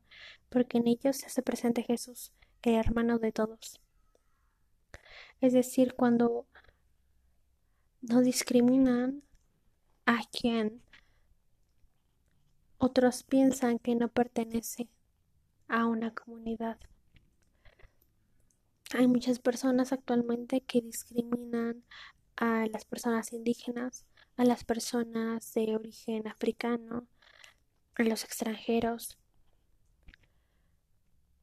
porque 0.49 0.79
en 0.79 0.89
ellos 0.89 1.17
se 1.17 1.27
hace 1.27 1.43
presente 1.43 1.83
Jesús, 1.83 2.33
el 2.63 2.75
hermano 2.75 3.19
de 3.19 3.33
todos. 3.33 3.81
Es 5.41 5.53
decir, 5.53 5.95
cuando 5.95 6.47
no 8.01 8.21
discriminan 8.21 9.23
a 10.07 10.21
quien 10.31 10.83
otros 12.79 13.23
piensan 13.23 13.79
que 13.79 13.95
no 13.95 14.09
pertenece 14.09 14.89
a 15.69 15.87
una 15.87 16.13
comunidad. 16.13 16.79
Hay 18.95 19.07
muchas 19.07 19.39
personas 19.39 19.93
actualmente 19.93 20.63
que 20.63 20.81
discriminan 20.81 21.85
a 22.37 22.67
las 22.67 22.85
personas 22.85 23.33
indígenas, 23.33 24.07
a 24.37 24.45
las 24.45 24.65
personas 24.65 25.53
de 25.53 25.75
origen 25.75 26.27
africano, 26.27 27.07
a 27.97 28.03
los 28.03 28.25
extranjeros. 28.25 29.19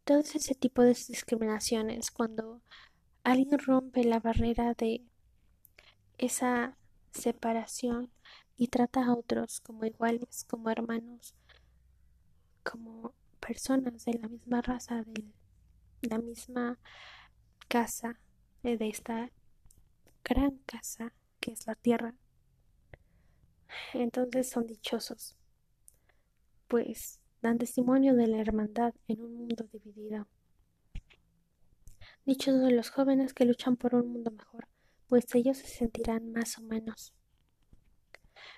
Todo 0.05 0.19
ese 0.19 0.55
tipo 0.55 0.81
de 0.81 0.89
discriminaciones 0.89 2.11
cuando 2.11 2.61
alguien 3.23 3.59
rompe 3.59 4.03
la 4.03 4.19
barrera 4.19 4.73
de 4.73 5.03
esa 6.17 6.77
separación 7.11 8.11
y 8.57 8.67
trata 8.67 9.05
a 9.05 9.13
otros 9.13 9.61
como 9.61 9.85
iguales, 9.85 10.45
como 10.49 10.69
hermanos, 10.69 11.35
como 12.63 13.13
personas 13.45 14.05
de 14.05 14.13
la 14.13 14.27
misma 14.27 14.61
raza, 14.61 15.03
de 15.03 15.23
la 16.09 16.17
misma 16.17 16.79
casa, 17.67 18.19
eh, 18.63 18.77
de 18.77 18.89
esta 18.89 19.31
gran 20.23 20.57
casa 20.65 21.13
que 21.39 21.51
es 21.51 21.67
la 21.67 21.75
tierra. 21.75 22.15
Entonces 23.93 24.49
son 24.49 24.65
dichosos, 24.65 25.37
pues 26.67 27.19
dan 27.41 27.59
testimonio 27.59 28.15
de 28.15 28.27
la 28.27 28.39
hermandad 28.39 28.95
en 29.07 29.21
un 29.21 29.35
mundo 29.35 29.67
dividido. 29.71 30.27
Dichosos 32.25 32.71
los 32.71 32.89
jóvenes 32.89 33.33
que 33.33 33.45
luchan 33.45 33.75
por 33.75 33.93
un 33.93 34.11
mundo 34.11 34.31
mejor, 34.31 34.67
pues 35.07 35.25
ellos 35.35 35.57
se 35.57 35.67
sentirán 35.67 36.31
más 36.31 36.57
o 36.57 36.61
menos. 36.63 37.13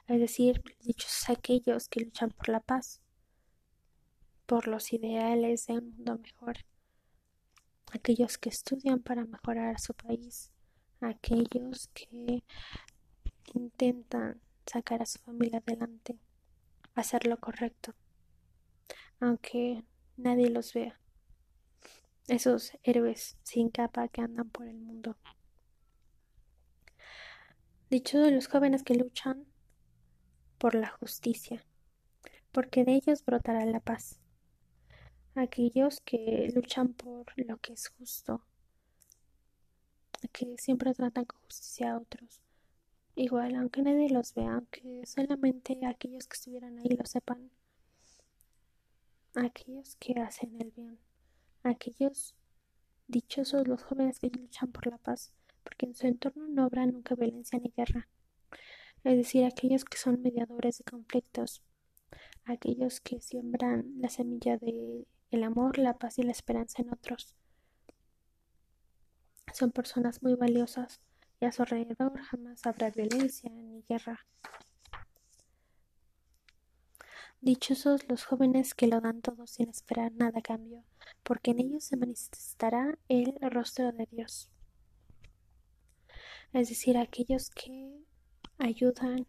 Es 0.08 0.22
decir, 0.22 0.63
dichosos 0.79 1.29
aquellos 1.29 1.89
que 1.89 2.00
luchan 2.00 2.29
por 2.29 2.48
la 2.48 2.62
paz, 2.62 3.01
por 4.48 4.68
los 4.68 4.94
ideales 4.94 5.68
de 5.68 5.74
un 5.74 5.92
mundo 5.92 6.18
mejor, 6.20 6.58
aquellos 7.92 8.38
que 8.38 8.50
estudian 8.50 9.00
para 9.00 9.25
mejorar 9.25 9.80
su 9.80 9.94
país, 9.94 10.51
aquellos 11.01 11.89
que 11.89 12.44
intentan 13.54 14.42
sacar 14.66 15.01
a 15.01 15.06
su 15.06 15.20
familia 15.20 15.62
adelante, 15.66 16.18
hacer 16.96 17.27
lo 17.27 17.38
correcto, 17.38 17.94
aunque 19.20 19.84
nadie 20.16 20.50
los 20.50 20.74
vea. 20.74 20.98
Esos 22.30 22.72
héroes 22.84 23.38
sin 23.44 23.70
capa 23.70 24.08
que 24.08 24.22
andan 24.22 24.50
por 24.50 24.68
el 24.68 24.77
mundo. 24.77 25.18
Dicho 27.89 28.20
de 28.20 28.32
los 28.32 28.48
jóvenes 28.48 28.84
que 28.84 28.96
luchan 28.96 29.46
por 30.58 30.74
la 30.74 30.89
justicia, 30.89 31.66
porque 32.54 32.86
de 32.86 32.94
ellos 32.96 33.25
brotará 33.25 33.66
la 33.66 33.82
paz. 33.82 34.20
Aquellos 35.38 36.01
que 36.01 36.51
luchan 36.56 36.96
por 36.96 37.25
lo 37.36 37.58
que 37.58 37.74
es 37.74 37.89
justo, 37.89 38.41
que 40.32 40.58
siempre 40.58 40.96
tratan 40.96 41.25
con 41.25 41.39
justicia 41.41 41.91
a 41.91 42.00
otros. 42.00 42.41
Igual, 43.13 43.53
aunque 43.53 43.84
nadie 43.84 44.10
los 44.10 44.34
vea, 44.34 44.56
aunque 44.56 45.06
solamente 45.06 45.77
aquellos 45.86 46.25
que 46.25 46.34
estuvieran 46.34 46.79
ahí 46.79 46.89
lo 46.89 47.06
sepan. 47.06 47.51
Aquellos 49.36 49.96
que 49.98 50.20
hacen 50.20 50.60
el 50.60 50.72
bien. 50.72 50.98
Aquellos 51.62 52.34
dichosos 53.08 53.67
los 53.67 53.84
jóvenes 53.84 54.17
que 54.20 54.32
luchan 54.32 54.72
por 54.72 54.88
la 54.88 54.98
paz, 54.98 55.36
porque 55.63 55.86
en 55.86 55.94
su 55.94 56.08
entorno 56.08 56.48
no 56.48 56.63
habrá 56.63 56.88
nunca 56.88 57.13
violencia 57.13 57.60
ni 57.60 57.72
guerra. 57.77 58.08
Es 59.03 59.15
decir, 59.17 59.46
aquellos 59.46 59.86
que 59.86 60.00
son 60.00 60.20
mediadores 60.20 60.79
de 60.79 60.84
conflictos, 60.84 61.62
aquellos 62.46 63.01
que 63.01 63.22
siembran 63.22 64.01
la 64.01 64.10
semilla 64.10 64.58
de 64.58 65.06
el 65.31 65.43
amor, 65.43 65.77
la 65.77 65.98
paz 65.98 66.19
y 66.19 66.24
la 66.24 66.31
esperanza 66.31 66.81
en 66.81 66.91
otros. 66.91 67.36
Son 69.53 69.72
personas 69.72 70.22
muy 70.22 70.36
valiosas 70.36 71.00
y 71.39 71.46
a 71.46 71.51
su 71.51 71.62
alrededor 71.63 72.19
jamás 72.19 72.65
habrá 72.65 72.89
violencia 72.89 73.50
ni 73.50 73.84
guerra. 73.88 74.25
Dichosos 77.39 78.07
los 78.10 78.25
jóvenes 78.25 78.74
que 78.74 78.88
lo 78.88 79.00
dan 79.00 79.22
todo 79.22 79.46
sin 79.46 79.69
esperar 79.69 80.12
nada 80.13 80.39
a 80.39 80.41
cambio, 80.41 80.84
porque 81.24 81.51
en 81.51 81.60
ellos 81.60 81.84
se 81.84 81.96
manifestará 81.96 82.98
el 83.07 83.36
rostro 83.41 83.91
de 83.91 84.07
Dios. 84.12 84.50
Es 86.53 86.69
decir, 86.69 86.98
aquellos 86.98 87.51
que 87.51 88.01
ayudan 88.57 89.27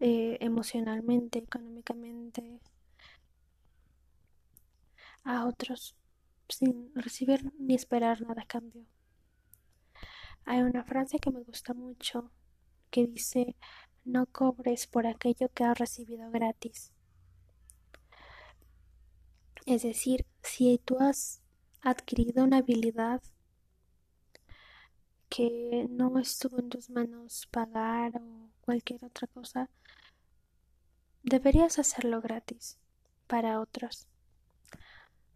eh, 0.00 0.38
emocionalmente, 0.40 1.38
económicamente 1.40 2.60
a 5.26 5.44
otros 5.44 5.96
sin 6.48 6.92
recibir 6.94 7.52
ni 7.58 7.74
esperar 7.74 8.22
nada 8.22 8.42
a 8.42 8.46
cambio. 8.46 8.86
Hay 10.44 10.60
una 10.62 10.84
frase 10.84 11.18
que 11.18 11.32
me 11.32 11.42
gusta 11.42 11.74
mucho 11.74 12.30
que 12.90 13.06
dice 13.06 13.56
no 14.04 14.26
cobres 14.26 14.86
por 14.86 15.06
aquello 15.06 15.48
que 15.52 15.64
has 15.64 15.76
recibido 15.76 16.30
gratis. 16.30 16.92
Es 19.66 19.82
decir, 19.82 20.24
si 20.42 20.78
tú 20.78 20.98
has 21.00 21.42
adquirido 21.80 22.44
una 22.44 22.58
habilidad 22.58 23.20
que 25.28 25.88
no 25.90 26.16
estuvo 26.20 26.60
en 26.60 26.68
tus 26.68 26.88
manos 26.88 27.48
pagar 27.50 28.22
o 28.22 28.50
cualquier 28.60 29.04
otra 29.04 29.26
cosa, 29.26 29.68
deberías 31.24 31.80
hacerlo 31.80 32.20
gratis 32.20 32.78
para 33.26 33.60
otros. 33.60 34.06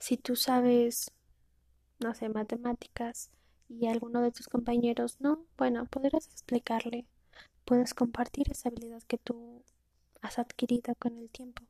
Si 0.01 0.17
tú 0.17 0.35
sabes, 0.35 1.13
no 1.99 2.15
sé, 2.15 2.31
matemáticas 2.31 3.31
y 3.69 3.87
alguno 3.87 4.23
de 4.23 4.33
tus 4.33 4.49
compañeros 4.49 5.21
no, 5.21 5.45
bueno, 5.59 5.85
podrás 5.87 6.27
explicarle, 6.27 7.07
puedes 7.67 7.93
compartir 7.93 8.51
esa 8.51 8.71
habilidad 8.71 9.03
que 9.03 9.19
tú 9.19 9.63
has 10.23 10.39
adquirido 10.39 10.95
con 10.95 11.19
el 11.19 11.29
tiempo. 11.29 11.63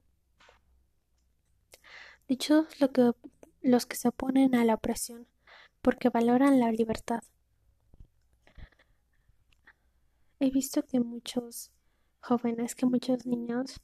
Dichos 2.28 2.80
lo 2.80 2.92
que, 2.92 3.10
los 3.62 3.84
que 3.86 3.96
se 3.96 4.08
oponen 4.08 4.54
a 4.54 4.64
la 4.64 4.74
opresión, 4.74 5.26
porque 5.82 6.08
valoran 6.08 6.60
la 6.60 6.70
libertad. 6.70 7.24
He 10.38 10.50
visto 10.50 10.86
que 10.86 11.00
muchos 11.00 11.72
jóvenes, 12.20 12.76
que 12.76 12.86
muchos 12.86 13.26
niños 13.26 13.80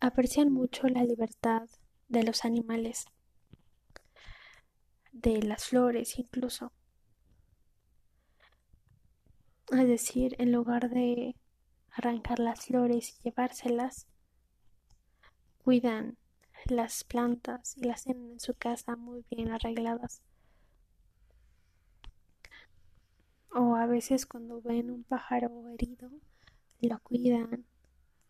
aprecian 0.00 0.50
mucho 0.50 0.88
la 0.88 1.04
libertad 1.04 1.68
de 2.10 2.24
los 2.24 2.44
animales, 2.44 3.06
de 5.12 5.42
las 5.42 5.64
flores 5.64 6.18
incluso. 6.18 6.72
Es 9.70 9.86
decir, 9.86 10.34
en 10.38 10.50
lugar 10.50 10.90
de 10.90 11.36
arrancar 11.92 12.40
las 12.40 12.66
flores 12.66 13.16
y 13.20 13.22
llevárselas, 13.22 14.08
cuidan 15.62 16.18
las 16.66 17.04
plantas 17.04 17.76
y 17.76 17.84
las 17.84 18.02
tienen 18.02 18.32
en 18.32 18.40
su 18.40 18.54
casa 18.54 18.96
muy 18.96 19.24
bien 19.30 19.52
arregladas. 19.52 20.20
O 23.52 23.76
a 23.76 23.86
veces 23.86 24.26
cuando 24.26 24.60
ven 24.60 24.90
un 24.90 25.04
pájaro 25.04 25.68
herido, 25.68 26.10
lo 26.80 26.98
cuidan, 27.00 27.64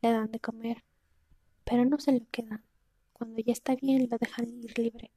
le 0.02 0.12
dan 0.12 0.30
de 0.30 0.40
comer, 0.40 0.84
pero 1.64 1.86
no 1.86 1.98
se 1.98 2.12
lo 2.12 2.26
quedan. 2.30 2.62
Cuando 3.20 3.42
ya 3.42 3.52
está 3.52 3.76
bien, 3.76 4.08
lo 4.08 4.16
dejan 4.16 4.48
ir 4.48 4.78
libre. 4.78 5.10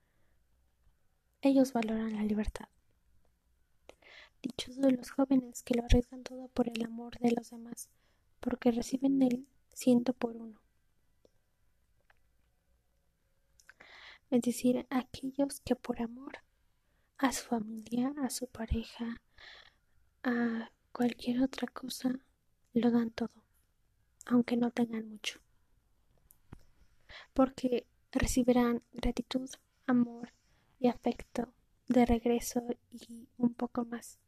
Ellos 1.42 1.72
valoran 1.72 2.18
la 2.18 2.24
libertad. 2.24 2.68
Dichosos 4.42 4.92
los 4.92 5.10
jóvenes 5.10 5.64
que 5.64 5.74
lo 5.74 5.86
arriesgan 5.86 6.22
todo 6.22 6.50
por 6.50 6.68
el 6.68 6.84
amor 6.84 7.18
de 7.20 7.32
los 7.32 7.52
demás, 7.52 7.88
porque 8.42 8.72
reciben 8.72 9.22
el 9.22 9.48
ciento 9.74 10.12
por 10.12 10.36
uno. 10.36 10.60
Es 14.30 14.42
decir, 14.42 14.86
aquellos 14.90 15.62
que 15.62 15.78
por 15.78 16.02
amor 16.02 16.40
a 17.18 17.32
su 17.32 17.46
familia, 17.46 18.14
a 18.22 18.30
su 18.30 18.48
pareja, 18.48 19.22
a 20.24 20.72
cualquier 20.92 21.42
otra 21.42 21.70
cosa, 21.70 22.20
lo 22.74 22.92
dan 22.92 23.12
todo, 23.12 23.46
aunque 24.26 24.58
no 24.58 24.72
tengan 24.72 25.08
mucho. 25.08 25.40
Porque 27.34 27.88
recibirán 28.14 28.82
gratitud, 28.94 29.50
amor 29.88 30.32
y 30.80 30.88
afecto 30.88 31.54
de 31.88 32.06
regreso 32.06 32.64
y 32.92 33.28
un 33.38 33.54
poco 33.54 33.86
más. 33.86 34.20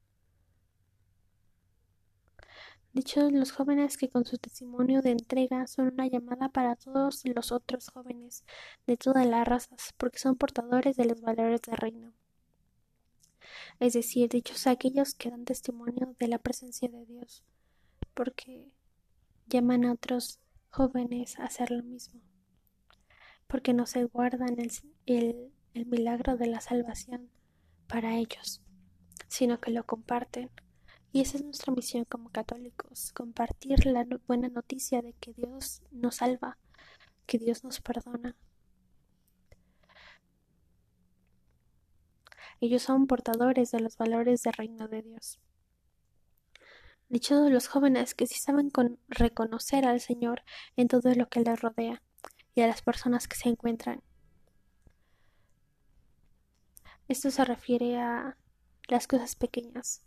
Dichos 2.93 3.31
los 3.31 3.51
jóvenes 3.51 3.97
que 3.97 4.09
con 4.09 4.25
su 4.25 4.37
testimonio 4.37 5.01
de 5.01 5.11
entrega 5.11 5.67
son 5.67 5.93
una 5.93 6.07
llamada 6.07 6.49
para 6.49 6.77
todos 6.77 7.23
los 7.25 7.51
otros 7.51 7.89
jóvenes 7.89 8.45
de 8.87 8.95
todas 8.95 9.25
las 9.25 9.45
razas, 9.45 9.93
porque 9.97 10.17
son 10.17 10.37
portadores 10.37 10.95
de 10.95 11.05
los 11.05 11.19
valores 11.19 11.61
del 11.63 11.75
reino. 11.75 12.13
Es 13.79 13.93
decir, 13.93 14.29
dichos 14.29 14.65
aquellos 14.65 15.13
que 15.13 15.29
dan 15.29 15.43
testimonio 15.43 16.15
de 16.19 16.27
la 16.29 16.39
presencia 16.39 16.87
de 16.87 17.05
Dios, 17.05 17.43
porque 18.13 18.71
llaman 19.47 19.85
a 19.85 19.91
otros 19.91 20.39
jóvenes 20.69 21.37
a 21.37 21.43
hacer 21.45 21.71
lo 21.71 21.83
mismo 21.83 22.21
porque 23.47 23.73
no 23.73 23.85
se 23.85 24.05
guardan 24.05 24.57
el, 24.59 25.51
el, 25.73 25.85
milagro 25.85 26.37
de 26.37 26.47
la 26.47 26.61
salvación 26.61 27.29
para 27.87 28.15
ellos, 28.15 28.61
sino 29.27 29.59
que 29.59 29.71
lo 29.71 29.85
comparten. 29.85 30.49
Y 31.11 31.21
esa 31.21 31.37
es 31.37 31.43
nuestra 31.43 31.73
misión 31.73 32.05
como 32.05 32.29
católicos, 32.29 33.13
compartir 33.13 33.85
la 33.85 34.05
buena 34.27 34.49
noticia 34.49 35.01
de 35.01 35.13
que 35.13 35.33
Dios 35.33 35.81
nos 35.91 36.15
salva, 36.15 36.57
que 37.25 37.37
Dios 37.37 37.63
nos 37.63 37.79
perdona. 37.79 38.35
Ellos 42.59 42.83
son 42.83 43.07
portadores 43.07 43.71
de 43.71 43.79
los 43.79 43.97
valores 43.97 44.43
del 44.43 44.53
reino 44.53 44.87
de 44.87 45.01
Dios. 45.01 45.39
Dichosos 47.07 47.51
los 47.51 47.67
jóvenes 47.67 48.15
que 48.15 48.25
sí 48.27 48.39
saben 48.39 48.71
reconocer 49.07 49.85
al 49.85 49.99
Señor 50.01 50.43
en 50.75 50.87
todo 50.87 51.13
lo 51.13 51.29
que 51.29 51.41
les 51.41 51.61
rodea 51.61 52.01
y 52.55 52.61
a 52.61 52.67
las 52.67 52.81
personas 52.81 53.27
que 53.27 53.35
se 53.35 53.49
encuentran. 53.49 54.01
Esto 57.07 57.29
se 57.29 57.45
refiere 57.45 57.99
a 57.99 58.37
las 58.87 59.07
cosas 59.07 59.35
pequeñas, 59.35 60.01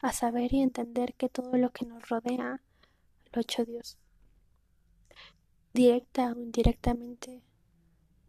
a 0.00 0.12
saber 0.12 0.54
y 0.54 0.62
entender 0.62 1.14
que 1.14 1.28
todo 1.28 1.56
lo 1.58 1.70
que 1.72 1.84
nos 1.84 2.08
rodea 2.08 2.62
lo 3.32 3.40
hecho 3.42 3.64
Dios, 3.64 3.98
directa 5.74 6.32
o 6.32 6.40
indirectamente, 6.40 7.42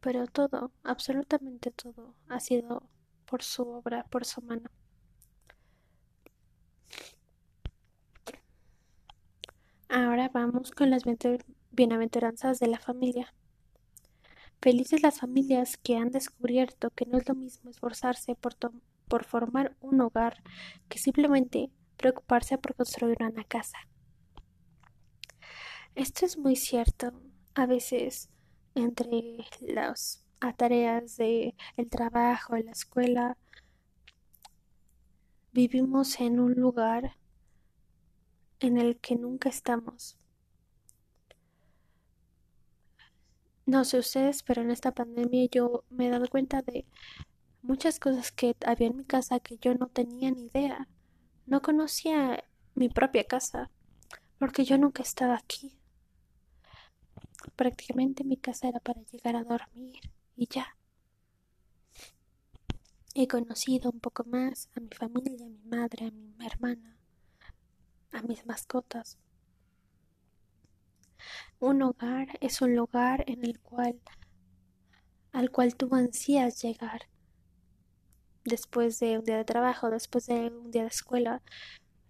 pero 0.02 0.28
todo, 0.28 0.72
absolutamente 0.84 1.72
todo, 1.72 2.16
ha 2.28 2.40
sido 2.40 2.90
por 3.26 3.44
su 3.44 3.68
obra, 3.70 4.04
por 4.06 4.26
su 4.26 4.42
mano. 4.42 4.70
Ahora 9.88 10.30
vamos 10.30 10.72
con 10.72 10.90
las 10.90 11.04
bienaventuranzas 11.72 12.60
de 12.60 12.68
la 12.68 12.80
familia. 12.80 13.34
Felices 14.62 15.02
las 15.02 15.20
familias 15.20 15.78
que 15.78 15.96
han 15.96 16.12
descubierto 16.12 16.90
que 16.92 17.06
no 17.06 17.18
es 17.18 17.28
lo 17.28 17.36
mismo 17.36 17.70
esforzarse 17.70 18.36
por, 18.36 18.56
por 19.08 19.24
formar 19.24 19.76
un 19.80 20.02
hogar 20.02 20.44
que 20.90 21.00
simplemente 21.00 21.72
preocuparse 21.96 22.58
por 22.58 22.76
construir 22.76 23.18
una 23.22 23.44
casa. 23.44 23.78
Esto 25.96 26.26
es 26.26 26.38
muy 26.38 26.56
cierto. 26.56 27.14
A 27.56 27.66
veces 27.66 28.30
entre 28.76 29.38
las 29.62 30.26
tareas 30.58 31.18
de 31.18 31.56
trabajo, 31.90 32.56
la 32.58 32.72
escuela, 32.72 33.38
vivimos 35.52 36.20
en 36.20 36.40
un 36.40 36.54
lugar 36.54 37.18
en 38.60 38.78
el 38.78 38.98
que 39.00 39.16
nunca 39.16 39.50
estamos. 39.50 40.19
No 43.70 43.86
sé 43.86 44.00
ustedes, 44.00 44.42
pero 44.42 44.64
en 44.64 44.72
esta 44.72 44.92
pandemia 44.94 45.48
yo 45.52 45.84
me 45.92 46.08
he 46.08 46.10
dado 46.10 46.28
cuenta 46.28 46.64
de 46.64 46.88
muchas 47.62 48.00
cosas 48.00 48.32
que 48.32 48.56
había 48.66 48.88
en 48.88 48.98
mi 48.98 49.06
casa 49.06 49.40
que 49.40 49.60
yo 49.60 49.76
no 49.76 49.86
tenía 49.86 50.32
ni 50.32 50.48
idea. 50.48 50.88
No 51.46 51.62
conocía 51.62 52.44
mi 52.74 52.90
propia 52.90 53.26
casa 53.26 53.70
porque 54.40 54.66
yo 54.66 54.80
nunca 54.80 55.04
estaba 55.04 55.36
aquí. 55.36 55.78
Prácticamente 57.56 58.24
mi 58.24 58.38
casa 58.38 58.70
era 58.70 58.80
para 58.80 59.04
llegar 59.04 59.36
a 59.36 59.44
dormir 59.44 60.00
y 60.36 60.48
ya. 60.48 60.76
He 63.14 63.28
conocido 63.28 63.92
un 63.92 64.00
poco 64.00 64.24
más 64.24 64.68
a 64.76 64.80
mi 64.80 64.90
familia, 64.90 65.46
a 65.46 65.50
mi 65.50 65.64
madre, 65.66 66.08
a 66.08 66.12
mi 66.12 66.44
hermana, 66.44 66.98
a 68.14 68.24
mis 68.24 68.48
mascotas. 68.48 69.20
Un 71.60 71.82
hogar 71.82 72.38
es 72.42 72.62
un 72.62 72.76
lugar 72.76 73.24
en 73.28 73.44
el 73.46 73.60
cual 73.60 74.00
al 75.32 75.52
cual 75.52 75.76
tú 75.76 75.94
ansías 75.94 76.62
llegar 76.62 77.08
después 78.46 79.00
de 79.00 79.18
un 79.20 79.24
día 79.24 79.38
de 79.38 79.46
trabajo, 79.46 79.90
después 79.90 80.26
de 80.26 80.50
un 80.50 80.72
día 80.72 80.84
de 80.84 80.88
escuela, 80.88 81.42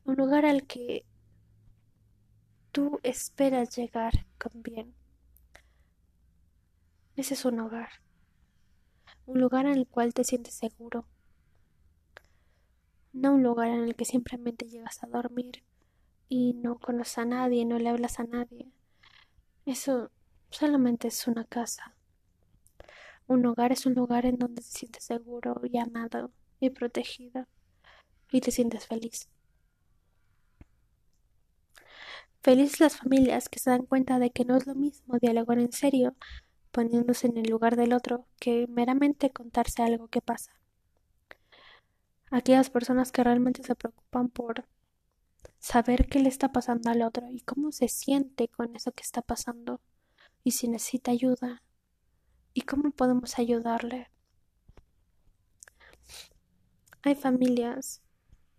un 0.06 0.16
lugar 0.16 0.46
al 0.46 0.66
que 0.66 1.06
tú 2.72 3.00
esperas 3.04 3.76
llegar 3.76 4.14
bien. 4.54 4.94
Ese 7.16 7.34
es 7.34 7.44
un 7.44 7.60
hogar, 7.60 7.90
un 9.26 9.42
lugar 9.42 9.66
en 9.66 9.74
el 9.74 9.88
cual 9.88 10.14
te 10.14 10.24
sientes 10.24 10.54
seguro, 10.54 11.06
no 13.12 13.34
un 13.34 13.44
lugar 13.44 13.68
en 13.70 13.84
el 13.84 13.96
que 13.96 14.06
simplemente 14.06 14.70
llegas 14.70 15.04
a 15.04 15.08
dormir 15.08 15.64
y 16.30 16.54
no 16.54 16.78
conoces 16.80 17.18
a 17.18 17.26
nadie, 17.26 17.66
no 17.66 17.78
le 17.80 17.90
hablas 17.90 18.20
a 18.20 18.24
nadie. 18.24 18.72
Eso 19.70 20.10
solamente 20.50 21.10
es 21.10 21.28
una 21.28 21.44
casa. 21.44 21.94
Un 23.28 23.46
hogar 23.46 23.72
es 23.72 23.86
un 23.86 23.94
lugar 23.94 24.26
en 24.26 24.40
donde 24.40 24.64
te 24.64 24.68
sientes 24.68 25.04
seguro 25.04 25.62
y 25.64 25.78
amado 25.78 26.32
y 26.60 26.72
protegido 26.72 27.46
y 28.32 28.42
te 28.42 28.50
sientes 28.50 28.88
feliz. 28.88 29.30
Felices 32.42 32.80
las 32.80 32.98
familias 32.98 33.48
que 33.48 33.60
se 33.60 33.70
dan 33.70 33.86
cuenta 33.86 34.18
de 34.18 34.32
que 34.32 34.44
no 34.44 34.58
es 34.58 34.66
lo 34.66 34.74
mismo 34.74 35.20
dialogar 35.20 35.60
en 35.60 35.72
serio, 35.72 36.16
poniéndose 36.72 37.28
en 37.28 37.38
el 37.38 37.48
lugar 37.48 37.76
del 37.76 37.94
otro, 37.94 38.26
que 38.40 38.66
meramente 38.66 39.30
contarse 39.30 39.84
algo 39.84 40.08
que 40.08 40.22
pasa. 40.22 40.52
Aquellas 42.32 42.72
personas 42.72 43.12
que 43.12 43.24
realmente 43.24 43.62
se 43.62 43.76
preocupan 43.76 44.30
por 44.30 44.66
saber 45.60 46.08
qué 46.08 46.20
le 46.20 46.30
está 46.30 46.52
pasando 46.52 46.90
al 46.90 47.02
otro 47.02 47.30
y 47.30 47.42
cómo 47.42 47.72
se 47.72 47.88
siente 47.88 48.48
con 48.48 48.76
eso 48.76 48.92
que 48.92 49.04
está 49.04 49.22
pasando 49.22 49.82
y 50.44 50.52
si 50.52 50.68
necesita 50.68 51.12
ayuda 51.12 51.64
y 52.54 52.62
cómo 52.62 52.92
podemos 52.92 53.38
ayudarle. 53.38 54.10
Hay 57.04 57.16
familias 57.16 58.02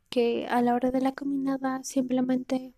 que 0.09 0.47
a 0.47 0.63
la 0.63 0.75
hora 0.75 0.91
de 0.91 1.01
la 1.01 1.13
combinada 1.13 1.83
simplemente 1.85 2.75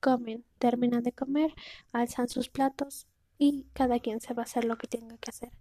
comen, 0.00 0.44
terminan 0.58 1.02
de 1.02 1.12
comer, 1.12 1.54
alzan 1.92 2.28
sus 2.28 2.48
platos 2.48 3.06
y 3.38 3.66
cada 3.72 3.98
quien 4.00 4.20
se 4.20 4.34
va 4.34 4.42
a 4.42 4.44
hacer 4.44 4.64
lo 4.64 4.76
que 4.76 4.86
tenga 4.86 5.16
que 5.18 5.30
hacer. 5.30 5.52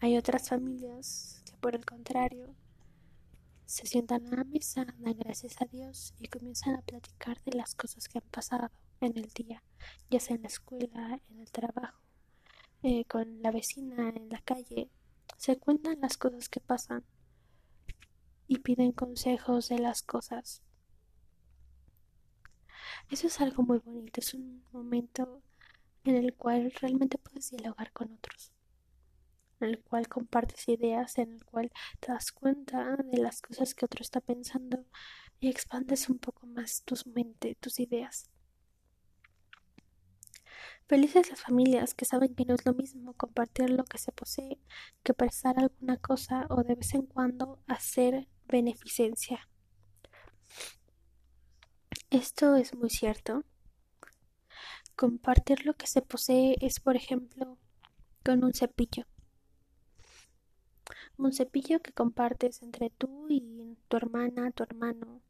Hay 0.00 0.16
otras 0.16 0.48
familias 0.48 1.42
que 1.44 1.56
por 1.58 1.74
el 1.74 1.84
contrario 1.84 2.54
se 3.66 3.86
sientan 3.86 4.26
a 4.32 4.36
la 4.36 4.44
mesa, 4.44 4.86
dan 4.98 5.18
gracias 5.18 5.60
a 5.60 5.66
Dios 5.66 6.14
y 6.18 6.28
comienzan 6.28 6.74
a 6.74 6.82
platicar 6.82 7.42
de 7.44 7.52
las 7.56 7.74
cosas 7.74 8.08
que 8.08 8.18
han 8.18 8.28
pasado 8.30 8.70
en 9.00 9.16
el 9.16 9.28
día, 9.30 9.62
ya 10.10 10.20
sea 10.20 10.36
en 10.36 10.42
la 10.42 10.48
escuela, 10.48 11.20
en 11.30 11.40
el 11.40 11.50
trabajo, 11.50 12.00
eh, 12.82 13.04
con 13.06 13.42
la 13.42 13.50
vecina, 13.50 14.10
en 14.10 14.28
la 14.28 14.40
calle. 14.40 14.90
Se 15.36 15.58
cuentan 15.58 16.00
las 16.00 16.16
cosas 16.16 16.48
que 16.48 16.60
pasan 16.60 17.04
y 18.46 18.58
piden 18.58 18.92
consejos 18.92 19.68
de 19.68 19.78
las 19.78 20.02
cosas. 20.02 20.62
Eso 23.10 23.26
es 23.26 23.40
algo 23.40 23.62
muy 23.62 23.78
bonito, 23.78 24.20
es 24.20 24.34
un 24.34 24.64
momento 24.72 25.42
en 26.04 26.16
el 26.16 26.34
cual 26.34 26.72
realmente 26.80 27.18
puedes 27.18 27.50
dialogar 27.50 27.92
con 27.92 28.12
otros 28.12 28.52
en 29.62 29.70
el 29.70 29.82
cual 29.82 30.08
compartes 30.08 30.68
ideas, 30.68 31.18
en 31.18 31.32
el 31.32 31.44
cual 31.44 31.70
te 32.00 32.12
das 32.12 32.32
cuenta 32.32 32.96
de 32.96 33.18
las 33.18 33.40
cosas 33.40 33.74
que 33.74 33.84
otro 33.84 34.02
está 34.02 34.20
pensando 34.20 34.84
y 35.40 35.48
expandes 35.48 36.08
un 36.08 36.18
poco 36.18 36.46
más 36.46 36.82
tu 36.84 36.94
mente, 37.14 37.56
tus 37.56 37.80
ideas. 37.80 38.30
Felices 40.86 41.30
las 41.30 41.40
familias 41.40 41.94
que 41.94 42.04
saben 42.04 42.34
que 42.34 42.44
no 42.44 42.54
es 42.54 42.66
lo 42.66 42.74
mismo 42.74 43.14
compartir 43.14 43.70
lo 43.70 43.84
que 43.84 43.98
se 43.98 44.12
posee 44.12 44.60
que 45.02 45.14
prestar 45.14 45.58
alguna 45.58 45.96
cosa 45.96 46.46
o 46.50 46.62
de 46.62 46.74
vez 46.74 46.94
en 46.94 47.06
cuando 47.06 47.62
hacer 47.66 48.28
beneficencia. 48.46 49.48
Esto 52.10 52.56
es 52.56 52.74
muy 52.74 52.90
cierto. 52.90 53.44
Compartir 54.96 55.64
lo 55.64 55.74
que 55.74 55.86
se 55.86 56.02
posee 56.02 56.56
es, 56.60 56.78
por 56.78 56.94
ejemplo, 56.94 57.58
con 58.22 58.44
un 58.44 58.52
cepillo 58.52 59.06
un 61.26 61.32
cepillo 61.32 61.80
que 61.80 61.92
compartes 61.92 62.62
entre 62.62 62.90
tú 62.90 63.26
y 63.28 63.76
tu 63.88 63.96
hermana, 63.96 64.50
tu 64.52 64.62
hermano, 64.62 65.22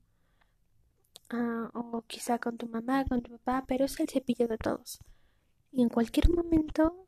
ah, 1.31 1.71
o 1.75 2.03
quizá 2.07 2.39
con 2.39 2.57
tu 2.59 2.69
mamá, 2.69 3.05
con 3.05 3.23
tu 3.23 3.33
papá, 3.39 3.65
pero 3.67 3.85
es 3.85 3.99
el 4.01 4.09
cepillo 4.09 4.49
de 4.49 4.59
todos. 4.59 5.01
Y 5.71 5.83
en 5.83 5.89
cualquier 5.89 6.31
momento 6.31 7.07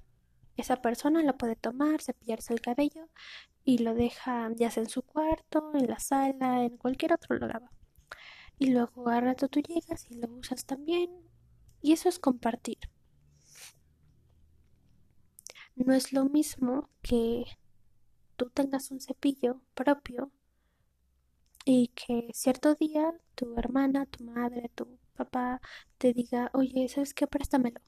esa 0.57 0.81
persona 0.83 1.23
lo 1.23 1.37
puede 1.37 1.57
tomar, 1.57 2.01
cepillarse 2.01 2.53
el 2.55 2.61
cabello 2.61 3.09
y 3.65 3.79
lo 3.79 3.95
deja 3.95 4.51
ya 4.55 4.71
sea 4.71 4.83
en 4.83 4.89
su 4.89 5.03
cuarto, 5.03 5.73
en 5.75 5.89
la 5.89 5.99
sala, 5.99 6.65
en 6.65 6.77
cualquier 6.77 7.13
otro 7.13 7.37
lugar. 7.37 7.63
Y 8.59 8.71
luego 8.71 9.09
a 9.09 9.21
rato 9.21 9.49
tú 9.49 9.61
llegas 9.61 10.07
y 10.11 10.15
lo 10.15 10.29
usas 10.29 10.65
también. 10.65 11.11
Y 11.83 11.93
eso 11.93 12.09
es 12.09 12.19
compartir. 12.19 12.79
No 15.77 15.93
es 15.93 16.13
lo 16.13 16.25
mismo 16.25 16.89
que 17.03 17.45
tú 18.37 18.51
tengas 18.51 18.91
un 18.91 19.01
cepillo 19.01 19.61
propio 19.75 20.31
y 21.65 21.89
que 21.89 22.31
cierto 22.35 22.75
día 22.75 23.13
tu 23.35 23.57
hermana, 23.59 24.07
tu 24.07 24.25
madre, 24.25 24.71
tu 24.75 24.99
papá 25.15 25.61
te 25.99 26.13
diga, 26.13 26.51
oye, 26.55 26.89
¿sabes 26.89 27.15
qué? 27.15 27.27
Préstamelo. 27.27 27.81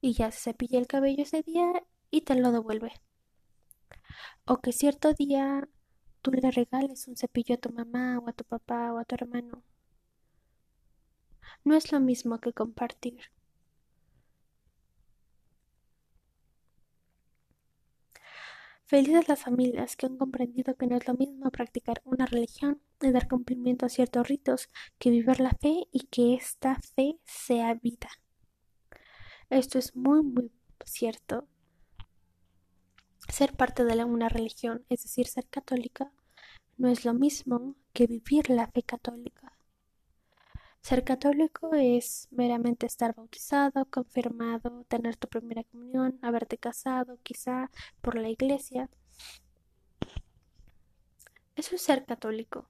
Y 0.00 0.14
ya 0.14 0.30
se 0.32 0.50
cepilla 0.50 0.78
el 0.78 0.86
cabello 0.86 1.22
ese 1.22 1.42
día 1.42 1.72
y 2.10 2.22
te 2.22 2.34
lo 2.34 2.52
devuelve. 2.52 2.92
O 4.46 4.58
que 4.60 4.72
cierto 4.72 5.12
día 5.14 5.68
tú 6.22 6.30
le 6.32 6.50
regales 6.50 7.06
un 7.08 7.16
cepillo 7.16 7.54
a 7.54 7.58
tu 7.58 7.70
mamá 7.70 8.18
o 8.18 8.28
a 8.28 8.32
tu 8.32 8.44
papá 8.44 8.92
o 8.92 8.98
a 8.98 9.04
tu 9.04 9.14
hermano. 9.14 9.62
No 11.64 11.74
es 11.74 11.92
lo 11.92 12.00
mismo 12.00 12.38
que 12.38 12.52
compartir. 12.52 13.30
Felices 18.88 19.28
las 19.28 19.42
familias 19.42 19.96
que 19.96 20.06
han 20.06 20.16
comprendido 20.16 20.74
que 20.74 20.86
no 20.86 20.96
es 20.96 21.06
lo 21.06 21.12
mismo 21.12 21.50
practicar 21.50 22.00
una 22.06 22.24
religión 22.24 22.80
y 23.02 23.10
dar 23.10 23.28
cumplimiento 23.28 23.84
a 23.84 23.90
ciertos 23.90 24.26
ritos 24.26 24.70
que 24.98 25.10
vivir 25.10 25.40
la 25.40 25.50
fe 25.50 25.86
y 25.92 26.06
que 26.06 26.32
esta 26.32 26.80
fe 26.96 27.18
sea 27.26 27.74
vida. 27.74 28.08
Esto 29.50 29.78
es 29.78 29.94
muy, 29.94 30.22
muy 30.22 30.50
cierto. 30.86 31.46
Ser 33.28 33.52
parte 33.52 33.84
de 33.84 34.02
una 34.04 34.30
religión, 34.30 34.82
es 34.88 35.02
decir, 35.02 35.26
ser 35.26 35.46
católica, 35.48 36.10
no 36.78 36.88
es 36.88 37.04
lo 37.04 37.12
mismo 37.12 37.76
que 37.92 38.06
vivir 38.06 38.48
la 38.48 38.68
fe 38.68 38.82
católica. 38.82 39.57
Ser 40.82 41.04
católico 41.04 41.74
es 41.74 42.28
meramente 42.30 42.86
estar 42.86 43.14
bautizado, 43.14 43.84
confirmado, 43.86 44.84
tener 44.88 45.16
tu 45.16 45.28
primera 45.28 45.64
comunión, 45.64 46.18
haberte 46.22 46.56
casado, 46.56 47.18
quizá 47.22 47.70
por 48.00 48.16
la 48.16 48.28
iglesia. 48.28 48.88
Eso 51.56 51.74
es 51.74 51.82
ser 51.82 52.06
católico. 52.06 52.68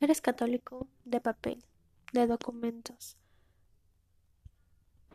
Eres 0.00 0.20
católico 0.20 0.88
de 1.04 1.20
papel, 1.20 1.64
de 2.12 2.26
documentos. 2.26 3.16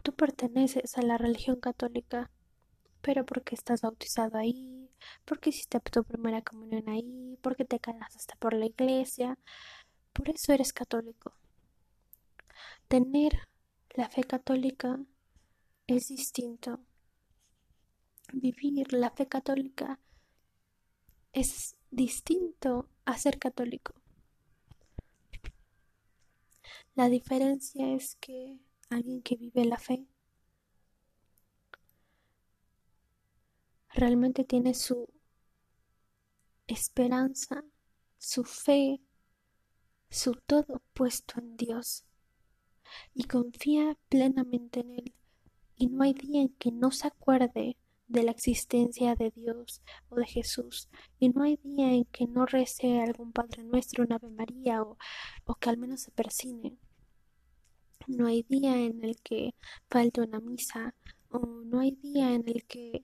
Tú 0.01 0.13
perteneces 0.13 0.97
a 0.97 1.01
la 1.01 1.17
religión 1.17 1.59
católica, 1.59 2.31
pero 3.01 3.25
porque 3.25 3.55
estás 3.55 3.81
bautizado 3.81 4.37
ahí, 4.37 4.89
porque 5.25 5.49
hiciste 5.49 5.79
tu 5.79 6.03
primera 6.03 6.41
comunión 6.41 6.87
ahí, 6.89 7.37
porque 7.41 7.65
te 7.65 7.79
hasta 8.01 8.35
por 8.37 8.53
la 8.53 8.65
iglesia. 8.65 9.37
Por 10.13 10.29
eso 10.29 10.53
eres 10.53 10.71
católico. 10.73 11.33
Tener 12.87 13.47
la 13.95 14.09
fe 14.09 14.23
católica 14.23 14.99
es 15.87 16.09
distinto. 16.09 16.79
Vivir 18.33 18.93
la 18.93 19.11
fe 19.11 19.27
católica 19.27 19.99
es 21.31 21.75
distinto 21.91 22.89
a 23.05 23.17
ser 23.17 23.39
católico. 23.39 23.93
La 26.95 27.09
diferencia 27.09 27.93
es 27.93 28.15
que 28.15 28.57
alguien 28.89 29.21
que 29.21 29.35
vive 29.35 29.65
la 29.65 29.77
fe 29.77 30.07
realmente 33.89 34.43
tiene 34.43 34.73
su 34.73 35.07
esperanza, 36.67 37.63
su 38.17 38.43
fe, 38.43 39.01
su 40.09 40.33
todo 40.45 40.81
puesto 40.93 41.39
en 41.39 41.57
Dios 41.57 42.05
y 43.13 43.25
confía 43.25 43.97
plenamente 44.09 44.81
en 44.81 44.91
Él 44.91 45.13
y 45.77 45.87
no 45.87 46.03
hay 46.03 46.13
día 46.13 46.41
en 46.41 46.49
que 46.49 46.71
no 46.71 46.91
se 46.91 47.07
acuerde 47.07 47.77
de 48.07 48.23
la 48.23 48.31
existencia 48.31 49.15
de 49.15 49.31
Dios 49.31 49.81
o 50.09 50.15
de 50.15 50.25
Jesús 50.25 50.89
y 51.19 51.29
no 51.29 51.43
hay 51.43 51.57
día 51.57 51.91
en 51.91 52.05
que 52.05 52.27
no 52.27 52.45
rece 52.45 53.01
algún 53.01 53.31
Padre 53.31 53.63
Nuestro, 53.63 54.03
una 54.03 54.15
Ave 54.15 54.29
María 54.29 54.83
o, 54.83 54.97
o 55.45 55.55
que 55.55 55.69
al 55.69 55.77
menos 55.77 56.01
se 56.01 56.11
persine. 56.11 56.77
No 58.07 58.27
hay 58.27 58.43
día 58.43 58.77
en 58.77 59.03
el 59.03 59.19
que 59.21 59.55
falte 59.89 60.21
una 60.21 60.39
misa 60.39 60.93
o 61.29 61.39
no 61.39 61.79
hay 61.79 61.91
día 61.91 62.33
en 62.33 62.47
el 62.47 62.65
que 62.65 63.03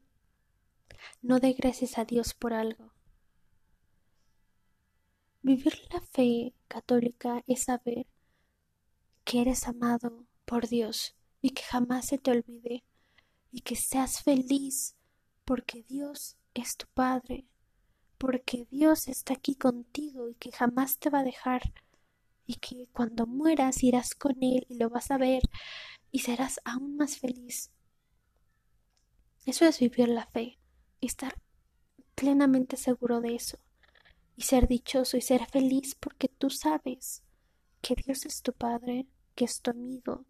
no 1.22 1.40
dé 1.40 1.54
gracias 1.54 1.98
a 1.98 2.06
Dios 2.06 2.34
por 2.34 2.54
algo. 2.54 2.94
Vivir 5.42 5.74
la 5.92 6.02
fe 6.02 6.54
católica 6.68 7.44
es 7.48 7.64
saber 7.64 8.06
que 9.32 9.40
eres 9.40 9.66
amado 9.66 10.26
por 10.44 10.68
Dios 10.68 11.16
y 11.42 11.52
que 11.52 11.64
jamás 11.64 12.06
se 12.08 12.18
te 12.18 12.32
olvide 12.32 12.84
y 13.50 13.62
que 13.62 13.78
seas 13.78 14.22
feliz 14.22 14.98
porque 15.46 15.84
Dios 15.84 16.36
es 16.54 16.76
tu 16.76 16.86
Padre, 16.94 17.46
porque 18.18 18.68
Dios 18.70 19.08
está 19.08 19.36
aquí 19.36 19.56
contigo 19.56 20.28
y 20.28 20.36
que 20.36 20.52
jamás 20.52 20.98
te 20.98 21.10
va 21.10 21.20
a 21.20 21.24
dejar 21.24 21.62
y 22.46 22.56
que 22.56 22.90
cuando 22.92 23.26
mueras 23.26 23.82
irás 23.84 24.16
con 24.16 24.36
Él 24.44 24.66
y 24.68 24.76
lo 24.76 24.90
vas 24.90 25.12
a 25.12 25.18
ver 25.18 25.44
y 26.12 26.20
serás 26.20 26.60
aún 26.66 26.98
más 26.98 27.16
feliz. 27.18 27.72
Eso 29.46 29.64
es 29.64 29.80
vivir 29.80 30.10
la 30.10 30.26
fe 30.26 30.60
estar 31.00 31.42
plenamente 32.16 32.76
seguro 32.76 33.22
de 33.22 33.36
eso 33.36 33.60
y 34.36 34.42
ser 34.42 34.68
dichoso 34.68 35.16
y 35.16 35.22
ser 35.22 35.46
feliz 35.46 35.96
porque 35.96 36.28
tú 36.28 36.50
sabes 36.50 37.24
que 37.82 37.96
Dios 37.96 38.26
es 38.26 38.42
tu 38.42 38.52
Padre, 38.52 39.08
que 39.36 39.46
es 39.46 39.62
tu 39.62 39.72
amigo, 39.72 40.26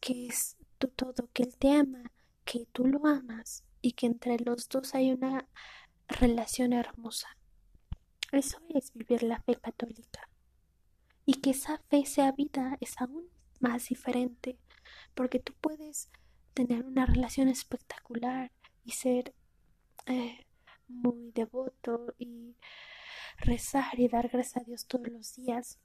que 0.00 0.26
es 0.26 0.56
tu 0.78 0.88
todo, 0.88 1.28
que 1.32 1.44
Él 1.44 1.56
te 1.56 1.72
ama, 1.72 2.10
que 2.44 2.66
tú 2.72 2.86
lo 2.86 3.06
amas 3.06 3.64
y 3.80 3.92
que 3.92 4.06
entre 4.06 4.38
los 4.38 4.68
dos 4.68 4.94
hay 4.94 5.12
una 5.12 5.46
relación 6.08 6.72
hermosa. 6.72 7.36
Eso 8.32 8.58
es 8.68 8.92
vivir 8.94 9.22
la 9.22 9.40
fe 9.42 9.56
católica. 9.56 10.28
Y 11.26 11.34
que 11.34 11.50
esa 11.50 11.78
fe 11.88 12.06
sea 12.06 12.32
vida 12.32 12.76
es 12.80 13.00
aún 13.00 13.28
más 13.60 13.88
diferente, 13.88 14.58
porque 15.14 15.38
tú 15.38 15.52
puedes 15.60 16.10
tener 16.54 16.84
una 16.84 17.06
relación 17.06 17.48
espectacular 17.48 18.50
y 18.84 18.92
ser 18.92 19.34
eh, 20.06 20.46
muy 20.88 21.30
devoto 21.32 22.14
y 22.18 22.56
rezar 23.38 23.98
y 23.98 24.08
dar 24.08 24.28
gracias 24.28 24.62
a 24.62 24.64
Dios 24.64 24.86
todos 24.86 25.08
los 25.08 25.34
días, 25.34 25.78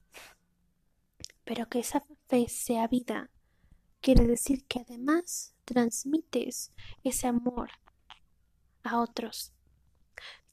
pero 1.46 1.70
que 1.70 1.80
esa 1.80 2.04
fe 2.28 2.50
sea 2.50 2.88
vida, 2.88 3.30
quiere 4.02 4.28
decir 4.28 4.66
que 4.66 4.80
además 4.80 5.56
transmites 5.64 6.72
ese 7.04 7.28
amor 7.28 7.70
a 8.84 9.00
otros, 9.00 9.54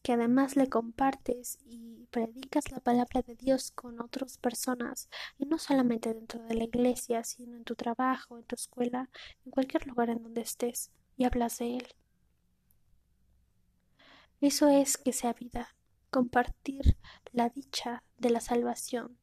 que 0.02 0.12
además 0.12 0.56
le 0.56 0.68
compartes 0.68 1.58
y 1.64 2.06
predicas 2.10 2.70
la 2.70 2.80
palabra 2.80 3.22
de 3.22 3.34
Dios 3.34 3.70
con 3.70 4.00
otras 4.00 4.38
personas, 4.38 5.08
y 5.38 5.46
no 5.46 5.58
solamente 5.58 6.12
dentro 6.12 6.42
de 6.44 6.54
la 6.54 6.64
iglesia, 6.64 7.24
sino 7.24 7.56
en 7.56 7.64
tu 7.64 7.74
trabajo, 7.74 8.38
en 8.38 8.44
tu 8.44 8.54
escuela, 8.54 9.10
en 9.44 9.50
cualquier 9.50 9.86
lugar 9.86 10.10
en 10.10 10.22
donde 10.22 10.42
estés, 10.42 10.90
y 11.16 11.24
hablas 11.24 11.58
de 11.58 11.76
Él. 11.76 11.86
Eso 14.40 14.68
es 14.68 14.96
que 14.98 15.12
sea 15.12 15.34
vida, 15.34 15.76
compartir 16.10 16.96
la 17.32 17.48
dicha 17.48 18.02
de 18.18 18.30
la 18.30 18.40
salvación, 18.40 19.18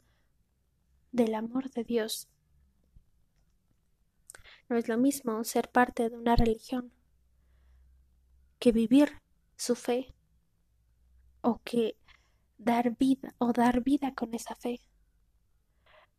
del 1.11 1.35
amor 1.35 1.69
de 1.71 1.83
Dios. 1.83 2.29
No 4.69 4.77
es 4.77 4.87
lo 4.87 4.97
mismo 4.97 5.43
ser 5.43 5.69
parte 5.69 6.09
de 6.09 6.15
una 6.15 6.35
religión 6.35 6.91
que 8.59 8.71
vivir 8.71 9.21
su 9.55 9.75
fe 9.75 10.13
o 11.41 11.61
que 11.63 11.97
dar 12.57 12.95
vida 12.97 13.33
o 13.39 13.51
dar 13.53 13.81
vida 13.81 14.13
con 14.13 14.33
esa 14.33 14.55
fe. 14.55 14.81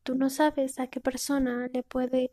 Tú 0.02 0.14
no 0.14 0.30
sabes 0.30 0.80
a 0.80 0.88
qué 0.88 1.00
persona 1.00 1.68
le 1.72 1.82
puede 1.82 2.32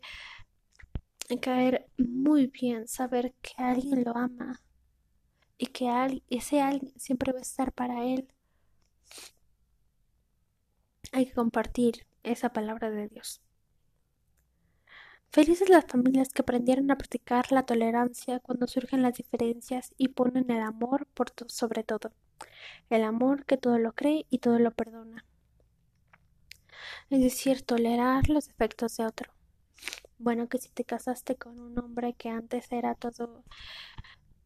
caer 1.36 1.88
muy 1.98 2.46
bien 2.46 2.88
saber 2.88 3.34
que 3.42 3.52
alguien 3.62 4.02
lo 4.02 4.16
ama 4.16 4.62
y 5.58 5.66
que 5.66 5.88
ese 6.30 6.62
alguien 6.62 6.98
siempre 6.98 7.32
va 7.32 7.38
a 7.38 7.42
estar 7.42 7.72
para 7.72 8.04
él. 8.04 8.32
Hay 11.12 11.26
que 11.26 11.32
compartir 11.32 12.07
esa 12.22 12.52
palabra 12.52 12.90
de 12.90 13.08
Dios. 13.08 13.40
Felices 15.30 15.68
las 15.68 15.84
familias 15.84 16.30
que 16.30 16.42
aprendieron 16.42 16.90
a 16.90 16.96
practicar 16.96 17.52
la 17.52 17.64
tolerancia 17.64 18.40
cuando 18.40 18.66
surgen 18.66 19.02
las 19.02 19.14
diferencias 19.14 19.92
y 19.98 20.08
ponen 20.08 20.50
el 20.50 20.62
amor 20.62 21.06
por 21.06 21.32
sobre 21.48 21.84
todo. 21.84 22.12
El 22.88 23.04
amor 23.04 23.44
que 23.44 23.58
todo 23.58 23.78
lo 23.78 23.92
cree 23.92 24.26
y 24.30 24.38
todo 24.38 24.58
lo 24.58 24.70
perdona. 24.70 25.24
Es 27.10 27.20
decir, 27.20 27.62
tolerar 27.62 28.28
los 28.30 28.48
defectos 28.48 28.96
de 28.96 29.04
otro. 29.04 29.32
Bueno, 30.18 30.48
que 30.48 30.58
si 30.58 30.70
te 30.70 30.84
casaste 30.84 31.36
con 31.36 31.60
un 31.60 31.78
hombre 31.78 32.14
que 32.14 32.30
antes 32.30 32.72
era 32.72 32.94
todo 32.94 33.44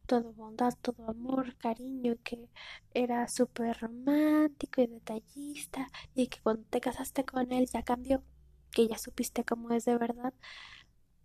todo 0.05 0.33
bondad, 0.33 0.73
todo 0.81 1.09
amor, 1.09 1.55
cariño, 1.57 2.15
que 2.23 2.49
era 2.93 3.27
súper 3.27 3.77
romántico 3.79 4.81
y 4.81 4.87
detallista 4.87 5.87
y 6.15 6.27
que 6.27 6.39
cuando 6.41 6.63
te 6.69 6.81
casaste 6.81 7.25
con 7.25 7.51
él 7.51 7.67
ya 7.67 7.83
cambió, 7.83 8.23
que 8.71 8.87
ya 8.87 8.97
supiste 8.97 9.43
cómo 9.45 9.71
es 9.71 9.85
de 9.85 9.97
verdad, 9.97 10.33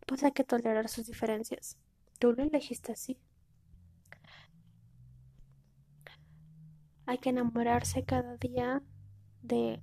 pues 0.06 0.24
hay 0.24 0.32
que 0.32 0.44
tolerar 0.44 0.88
sus 0.88 1.06
diferencias. 1.06 1.76
Tú 2.18 2.32
lo 2.32 2.42
elegiste 2.42 2.92
así. 2.92 3.18
Hay 7.06 7.18
que 7.18 7.30
enamorarse 7.30 8.04
cada 8.04 8.36
día 8.36 8.82
de, 9.42 9.80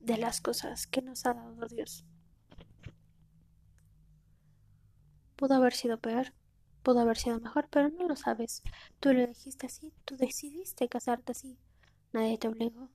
de 0.00 0.18
las 0.18 0.40
cosas 0.40 0.86
que 0.86 1.02
nos 1.02 1.24
ha 1.26 1.34
dado 1.34 1.66
Dios. 1.68 2.04
Pudo 5.36 5.54
haber 5.54 5.72
sido 5.72 5.98
peor, 5.98 6.34
Pudo 6.88 7.00
haber 7.00 7.18
sido 7.18 7.38
mejor, 7.38 7.68
pero 7.68 7.90
no 7.90 8.08
lo 8.08 8.16
sabes. 8.16 8.62
Tú 8.98 9.12
lo 9.12 9.26
dijiste 9.26 9.66
así, 9.66 9.92
tú 10.06 10.16
decidiste 10.16 10.88
casarte 10.88 11.32
así. 11.32 11.58
Nadie 12.14 12.38
te 12.38 12.48
obligó. 12.48 12.88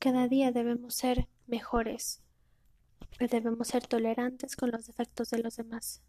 Cada 0.00 0.26
día 0.26 0.50
debemos 0.50 0.96
ser 0.96 1.28
mejores. 1.46 2.20
Debemos 3.20 3.68
ser 3.68 3.86
tolerantes 3.86 4.56
con 4.56 4.72
los 4.72 4.88
defectos 4.88 5.30
de 5.30 5.38
los 5.38 5.54
demás. 5.54 6.02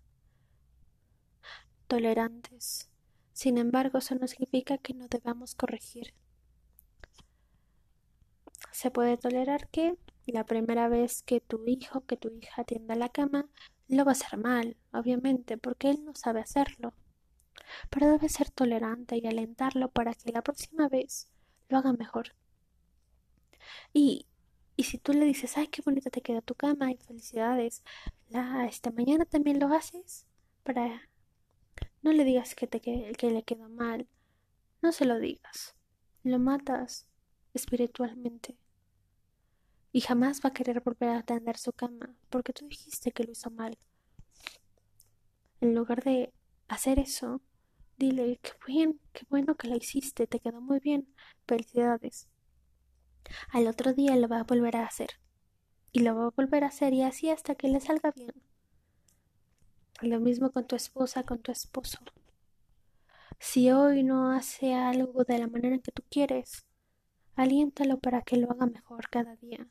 Tolerantes. 1.85 2.89
Sin 3.31 3.59
embargo, 3.59 3.99
eso 3.99 4.15
no 4.15 4.27
significa 4.27 4.79
que 4.79 4.95
no 4.95 5.07
debamos 5.07 5.53
corregir. 5.53 6.15
Se 8.71 8.89
puede 8.89 9.17
tolerar 9.17 9.69
que 9.69 9.99
la 10.25 10.47
primera 10.47 10.87
vez 10.87 11.21
que 11.21 11.41
tu 11.41 11.63
hijo, 11.67 12.07
que 12.07 12.17
tu 12.17 12.29
hija 12.29 12.63
tienda 12.63 12.95
la 12.95 13.09
cama, 13.09 13.47
lo 13.95 14.05
va 14.05 14.11
a 14.11 14.13
hacer 14.13 14.37
mal, 14.37 14.77
obviamente, 14.93 15.57
porque 15.57 15.89
él 15.89 16.03
no 16.03 16.15
sabe 16.15 16.39
hacerlo. 16.41 16.93
Pero 17.89 18.09
debe 18.09 18.29
ser 18.29 18.49
tolerante 18.49 19.17
y 19.17 19.27
alentarlo 19.27 19.91
para 19.91 20.13
que 20.13 20.31
la 20.31 20.41
próxima 20.41 20.87
vez 20.89 21.29
lo 21.69 21.77
haga 21.77 21.93
mejor. 21.93 22.33
Y, 23.93 24.27
y 24.75 24.83
si 24.83 24.97
tú 24.97 25.13
le 25.13 25.25
dices, 25.25 25.57
ay, 25.57 25.67
qué 25.67 25.81
bonita 25.81 26.09
te 26.09 26.21
queda 26.21 26.41
tu 26.41 26.55
cama 26.55 26.91
y 26.91 26.97
felicidades, 26.97 27.83
la, 28.29 28.65
esta 28.65 28.91
mañana 28.91 29.25
también 29.25 29.59
lo 29.59 29.67
haces, 29.73 30.25
para... 30.63 31.09
No 32.01 32.11
le 32.11 32.23
digas 32.23 32.55
que, 32.55 32.65
te, 32.65 32.81
que 32.81 33.29
le 33.29 33.43
quedó 33.43 33.69
mal, 33.69 34.07
no 34.81 34.91
se 34.91 35.05
lo 35.05 35.19
digas, 35.19 35.75
lo 36.23 36.39
matas 36.39 37.05
espiritualmente 37.53 38.57
y 39.91 40.01
jamás 40.01 40.41
va 40.43 40.49
a 40.49 40.53
querer 40.53 40.81
volver 40.81 41.09
a 41.09 41.23
tender 41.23 41.57
su 41.57 41.73
cama 41.73 42.15
porque 42.29 42.53
tú 42.53 42.67
dijiste 42.67 43.11
que 43.11 43.23
lo 43.23 43.31
hizo 43.31 43.49
mal. 43.51 43.77
En 45.59 45.75
lugar 45.75 46.03
de 46.03 46.33
hacer 46.67 46.99
eso, 46.99 47.41
Dile, 48.01 48.39
qué 48.41 48.51
bien, 48.65 48.99
qué 49.13 49.27
bueno 49.29 49.53
que 49.53 49.67
la 49.67 49.75
hiciste, 49.75 50.25
te 50.25 50.39
quedó 50.39 50.59
muy 50.59 50.79
bien, 50.79 51.07
felicidades. 51.47 52.27
Al 53.51 53.67
otro 53.67 53.93
día 53.93 54.15
lo 54.15 54.27
va 54.27 54.39
a 54.39 54.43
volver 54.43 54.75
a 54.75 54.87
hacer. 54.87 55.19
Y 55.91 55.99
lo 55.99 56.15
va 56.15 56.25
a 56.25 56.29
volver 56.31 56.63
a 56.63 56.69
hacer 56.69 56.95
y 56.95 57.03
así 57.03 57.29
hasta 57.29 57.53
que 57.53 57.67
le 57.67 57.79
salga 57.79 58.09
bien. 58.09 58.33
Lo 60.01 60.19
mismo 60.19 60.49
con 60.49 60.65
tu 60.65 60.75
esposa, 60.75 61.21
con 61.21 61.43
tu 61.43 61.51
esposo. 61.51 61.99
Si 63.37 63.69
hoy 63.69 64.01
no 64.01 64.31
hace 64.31 64.73
algo 64.73 65.23
de 65.23 65.37
la 65.37 65.45
manera 65.45 65.77
que 65.77 65.91
tú 65.91 66.01
quieres, 66.09 66.65
aliéntalo 67.35 67.99
para 67.99 68.23
que 68.23 68.37
lo 68.37 68.49
haga 68.49 68.65
mejor 68.65 69.11
cada 69.11 69.35
día. 69.35 69.67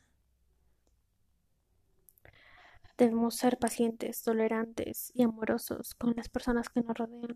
Debemos 3.01 3.33
ser 3.33 3.57
pacientes, 3.57 4.21
tolerantes 4.21 5.11
y 5.15 5.23
amorosos 5.23 5.95
con 5.95 6.13
las 6.15 6.29
personas 6.29 6.69
que 6.69 6.81
nos 6.81 6.95
rodean. 6.95 7.35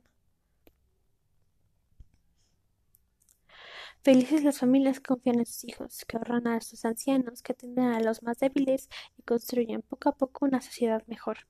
Felices 4.04 4.44
las 4.44 4.60
familias 4.60 5.00
que 5.00 5.08
confían 5.08 5.40
en 5.40 5.48
sus 5.48 5.64
hijos, 5.64 6.06
que 6.06 6.18
ahorran 6.18 6.46
a 6.46 6.62
sus 6.62 6.86
ancianos, 6.86 7.42
que 7.42 7.54
atienden 7.54 7.86
a 7.86 8.00
los 8.00 8.22
más 8.22 8.38
débiles 8.38 8.90
y 9.18 9.24
construyen 9.24 9.82
poco 9.82 10.10
a 10.10 10.12
poco 10.12 10.46
una 10.46 10.62
sociedad 10.62 11.04
mejor. 11.08 11.48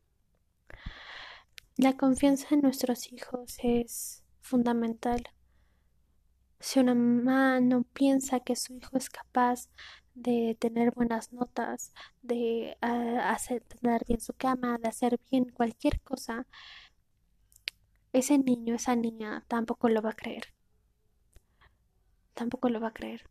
La 1.75 1.97
confianza 1.97 2.55
en 2.55 2.61
nuestros 2.61 3.11
hijos 3.11 3.57
es 3.61 4.23
fundamental. 4.39 5.27
Si 6.61 6.79
una 6.79 6.95
mamá 6.95 7.59
no 7.59 7.83
piensa 7.83 8.39
que 8.39 8.55
su 8.55 8.77
hijo 8.77 8.95
es 8.95 9.09
capaz 9.09 9.67
de 10.15 10.57
tener 10.59 10.91
buenas 10.91 11.33
notas, 11.33 11.93
de 12.23 12.77
ah, 12.81 13.31
hacer 13.31 13.63
bien 14.07 14.21
su 14.21 14.33
cama, 14.33 14.77
de 14.79 14.87
hacer 14.87 15.19
bien 15.29 15.49
cualquier 15.49 16.01
cosa, 16.01 16.47
ese 18.13 18.37
niño, 18.37 18.75
esa 18.75 18.95
niña 18.95 19.43
tampoco 19.47 19.89
lo 19.89 20.01
va 20.01 20.11
a 20.11 20.15
creer. 20.15 20.45
Tampoco 22.33 22.69
lo 22.69 22.79
va 22.79 22.87
a 22.89 22.93
creer. 22.93 23.29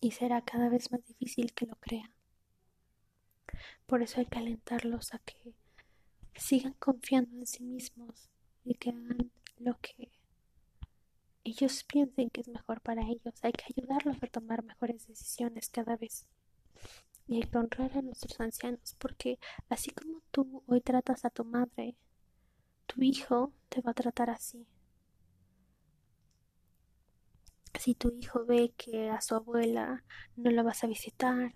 Y 0.00 0.10
será 0.10 0.42
cada 0.42 0.68
vez 0.68 0.90
más 0.90 1.04
difícil 1.06 1.54
que 1.54 1.66
lo 1.66 1.76
crea. 1.76 2.10
Por 3.86 4.02
eso 4.02 4.20
hay 4.20 4.26
que 4.26 4.38
alentarlos 4.38 5.14
a 5.14 5.18
que 5.20 5.54
sigan 6.34 6.74
confiando 6.74 7.36
en 7.36 7.46
sí 7.46 7.62
mismos 7.62 8.28
y 8.64 8.74
que 8.74 8.90
hagan 8.90 9.30
lo 9.58 9.78
que 9.80 10.10
ellos 11.44 11.84
piensen 11.84 12.30
que 12.30 12.40
es 12.40 12.48
mejor 12.48 12.80
para 12.80 13.02
ellos. 13.02 13.34
Hay 13.42 13.52
que 13.52 13.66
ayudarlos 13.76 14.16
a 14.22 14.26
tomar 14.26 14.64
mejores 14.64 15.06
decisiones 15.06 15.68
cada 15.68 15.96
vez. 15.96 16.26
Y 17.26 17.36
hay 17.36 17.42
que 17.42 17.58
honrar 17.58 17.96
a 17.96 18.02
nuestros 18.02 18.40
ancianos, 18.40 18.96
porque 18.98 19.38
así 19.68 19.90
como 19.90 20.20
tú 20.30 20.62
hoy 20.66 20.80
tratas 20.80 21.24
a 21.24 21.30
tu 21.30 21.44
madre, 21.44 21.96
tu 22.86 23.02
hijo 23.02 23.52
te 23.68 23.80
va 23.80 23.92
a 23.92 23.94
tratar 23.94 24.30
así. 24.30 24.66
Si 27.78 27.94
tu 27.94 28.10
hijo 28.16 28.44
ve 28.46 28.72
que 28.76 29.10
a 29.10 29.20
su 29.20 29.34
abuela 29.34 30.04
no 30.36 30.50
la 30.50 30.62
vas 30.62 30.84
a 30.84 30.86
visitar, 30.86 31.54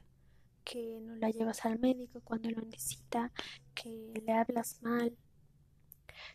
que 0.65 1.01
no 1.01 1.17
la 1.17 1.31
llevas 1.31 1.65
al 1.65 1.79
médico 1.79 2.21
cuando 2.23 2.51
lo 2.51 2.61
necesita, 2.63 3.33
que 3.75 4.13
le 4.27 4.33
hablas 4.33 4.83
mal, 4.83 5.17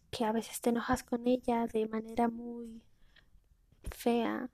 que 0.09 0.25
a 0.25 0.31
veces 0.31 0.61
te 0.61 0.69
enojas 0.69 1.03
con 1.03 1.27
ella 1.27 1.67
de 1.67 1.87
manera 1.87 2.29
muy 2.29 2.81
fea, 3.91 4.49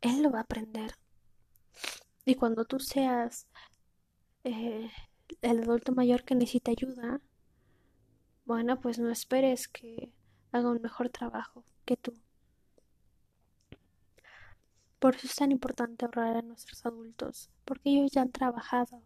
él 0.00 0.22
lo 0.22 0.30
va 0.30 0.38
a 0.38 0.42
aprender. 0.42 0.92
Y 2.24 2.34
cuando 2.36 2.64
tú 2.64 2.78
seas 2.78 3.46
eh, 4.44 4.90
el 5.40 5.62
adulto 5.62 5.92
mayor 5.92 6.24
que 6.24 6.34
necesita 6.34 6.70
ayuda, 6.70 7.20
bueno, 8.44 8.80
pues 8.80 8.98
no 8.98 9.10
esperes 9.10 9.68
que 9.68 10.12
haga 10.52 10.70
un 10.70 10.82
mejor 10.82 11.08
trabajo 11.10 11.64
que 11.84 11.96
tú. 11.96 12.14
Por 14.98 15.16
eso 15.16 15.26
es 15.26 15.34
tan 15.34 15.50
importante 15.52 16.04
ahorrar 16.04 16.36
a 16.36 16.42
nuestros 16.42 16.86
adultos, 16.86 17.50
porque 17.64 17.90
ellos 17.90 18.12
ya 18.12 18.22
han 18.22 18.30
trabajado, 18.32 19.02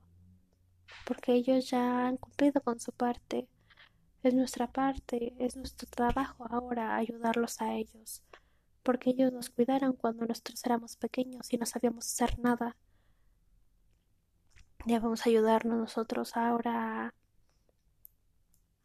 porque 1.07 1.33
ellos 1.33 1.71
ya 1.71 2.07
han 2.07 2.19
cumplido 2.19 2.61
con 2.61 2.81
su 2.81 2.93
parte. 2.93 3.49
Es 4.23 4.35
nuestra 4.35 4.71
parte, 4.71 5.35
es 5.39 5.57
nuestro 5.57 5.89
trabajo 5.89 6.47
ahora 6.51 6.97
ayudarlos 6.97 7.63
a 7.63 7.75
ellos, 7.75 8.23
porque 8.87 9.11
ellos 9.11 9.33
nos 9.33 9.51
cuidaron 9.51 9.95
cuando 9.95 10.27
nosotros 10.27 10.65
éramos 10.65 10.95
pequeños 10.97 11.53
y 11.53 11.59
no 11.59 11.67
sabíamos 11.67 12.07
hacer 12.07 12.39
nada. 12.39 12.77
Debemos 14.85 15.27
ayudarnos 15.27 15.77
nosotros 15.77 16.37
ahora 16.37 17.13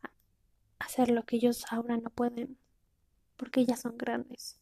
a 0.02 0.10
hacer 0.80 1.12
lo 1.12 1.24
que 1.24 1.36
ellos 1.36 1.66
ahora 1.70 1.98
no 1.98 2.10
pueden, 2.10 2.58
porque 3.38 3.64
ya 3.64 3.78
son 3.78 3.96
grandes. 3.96 4.60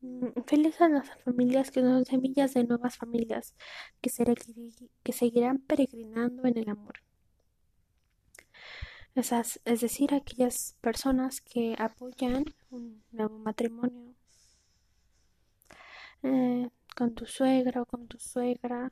Mm, 0.00 0.42
felices 0.46 0.88
las 0.88 1.10
familias 1.24 1.72
que 1.72 1.80
son 1.80 2.04
semillas 2.04 2.54
de 2.54 2.62
nuevas 2.62 2.96
familias 2.96 3.56
que 4.00 5.12
seguirán 5.12 5.58
peregrinando 5.58 6.46
en 6.46 6.56
el 6.56 6.68
amor 6.68 7.00
es 9.14 9.80
decir, 9.80 10.14
aquellas 10.14 10.76
personas 10.80 11.40
que 11.40 11.74
apoyan 11.78 12.44
un 12.70 13.04
nuevo 13.10 13.38
matrimonio 13.38 14.14
eh, 16.22 16.70
con 16.96 17.14
tu 17.14 17.26
suegro 17.26 17.82
o 17.82 17.86
con 17.86 18.08
tu 18.08 18.18
suegra. 18.18 18.90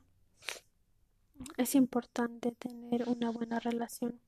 Es 1.57 1.75
importante 1.75 2.53
tener 2.53 3.09
una 3.09 3.31
buena 3.31 3.61
relación 3.61 4.21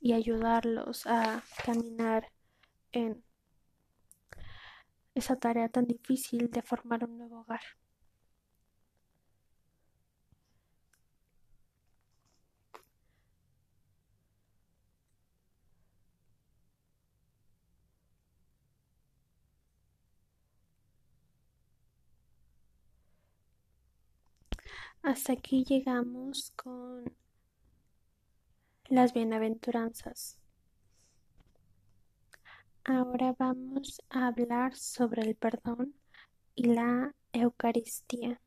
y 0.00 0.14
ayudarlos 0.14 1.06
a 1.06 1.42
caminar 1.64 2.32
en 2.92 3.22
esa 5.14 5.36
tarea 5.36 5.68
tan 5.68 5.86
difícil 5.86 6.50
de 6.50 6.62
formar 6.62 7.04
un 7.04 7.18
nuevo 7.18 7.40
hogar. 7.42 7.62
Hasta 25.04 25.34
aquí 25.34 25.64
llegamos 25.64 26.50
con 26.56 27.04
las 28.88 29.12
bienaventuranzas. 29.12 30.38
Ahora 32.86 33.34
vamos 33.38 34.00
a 34.08 34.28
hablar 34.28 34.74
sobre 34.74 35.20
el 35.20 35.34
perdón 35.36 35.94
y 36.54 36.64
la 36.72 37.14
Eucaristía. 37.34 38.40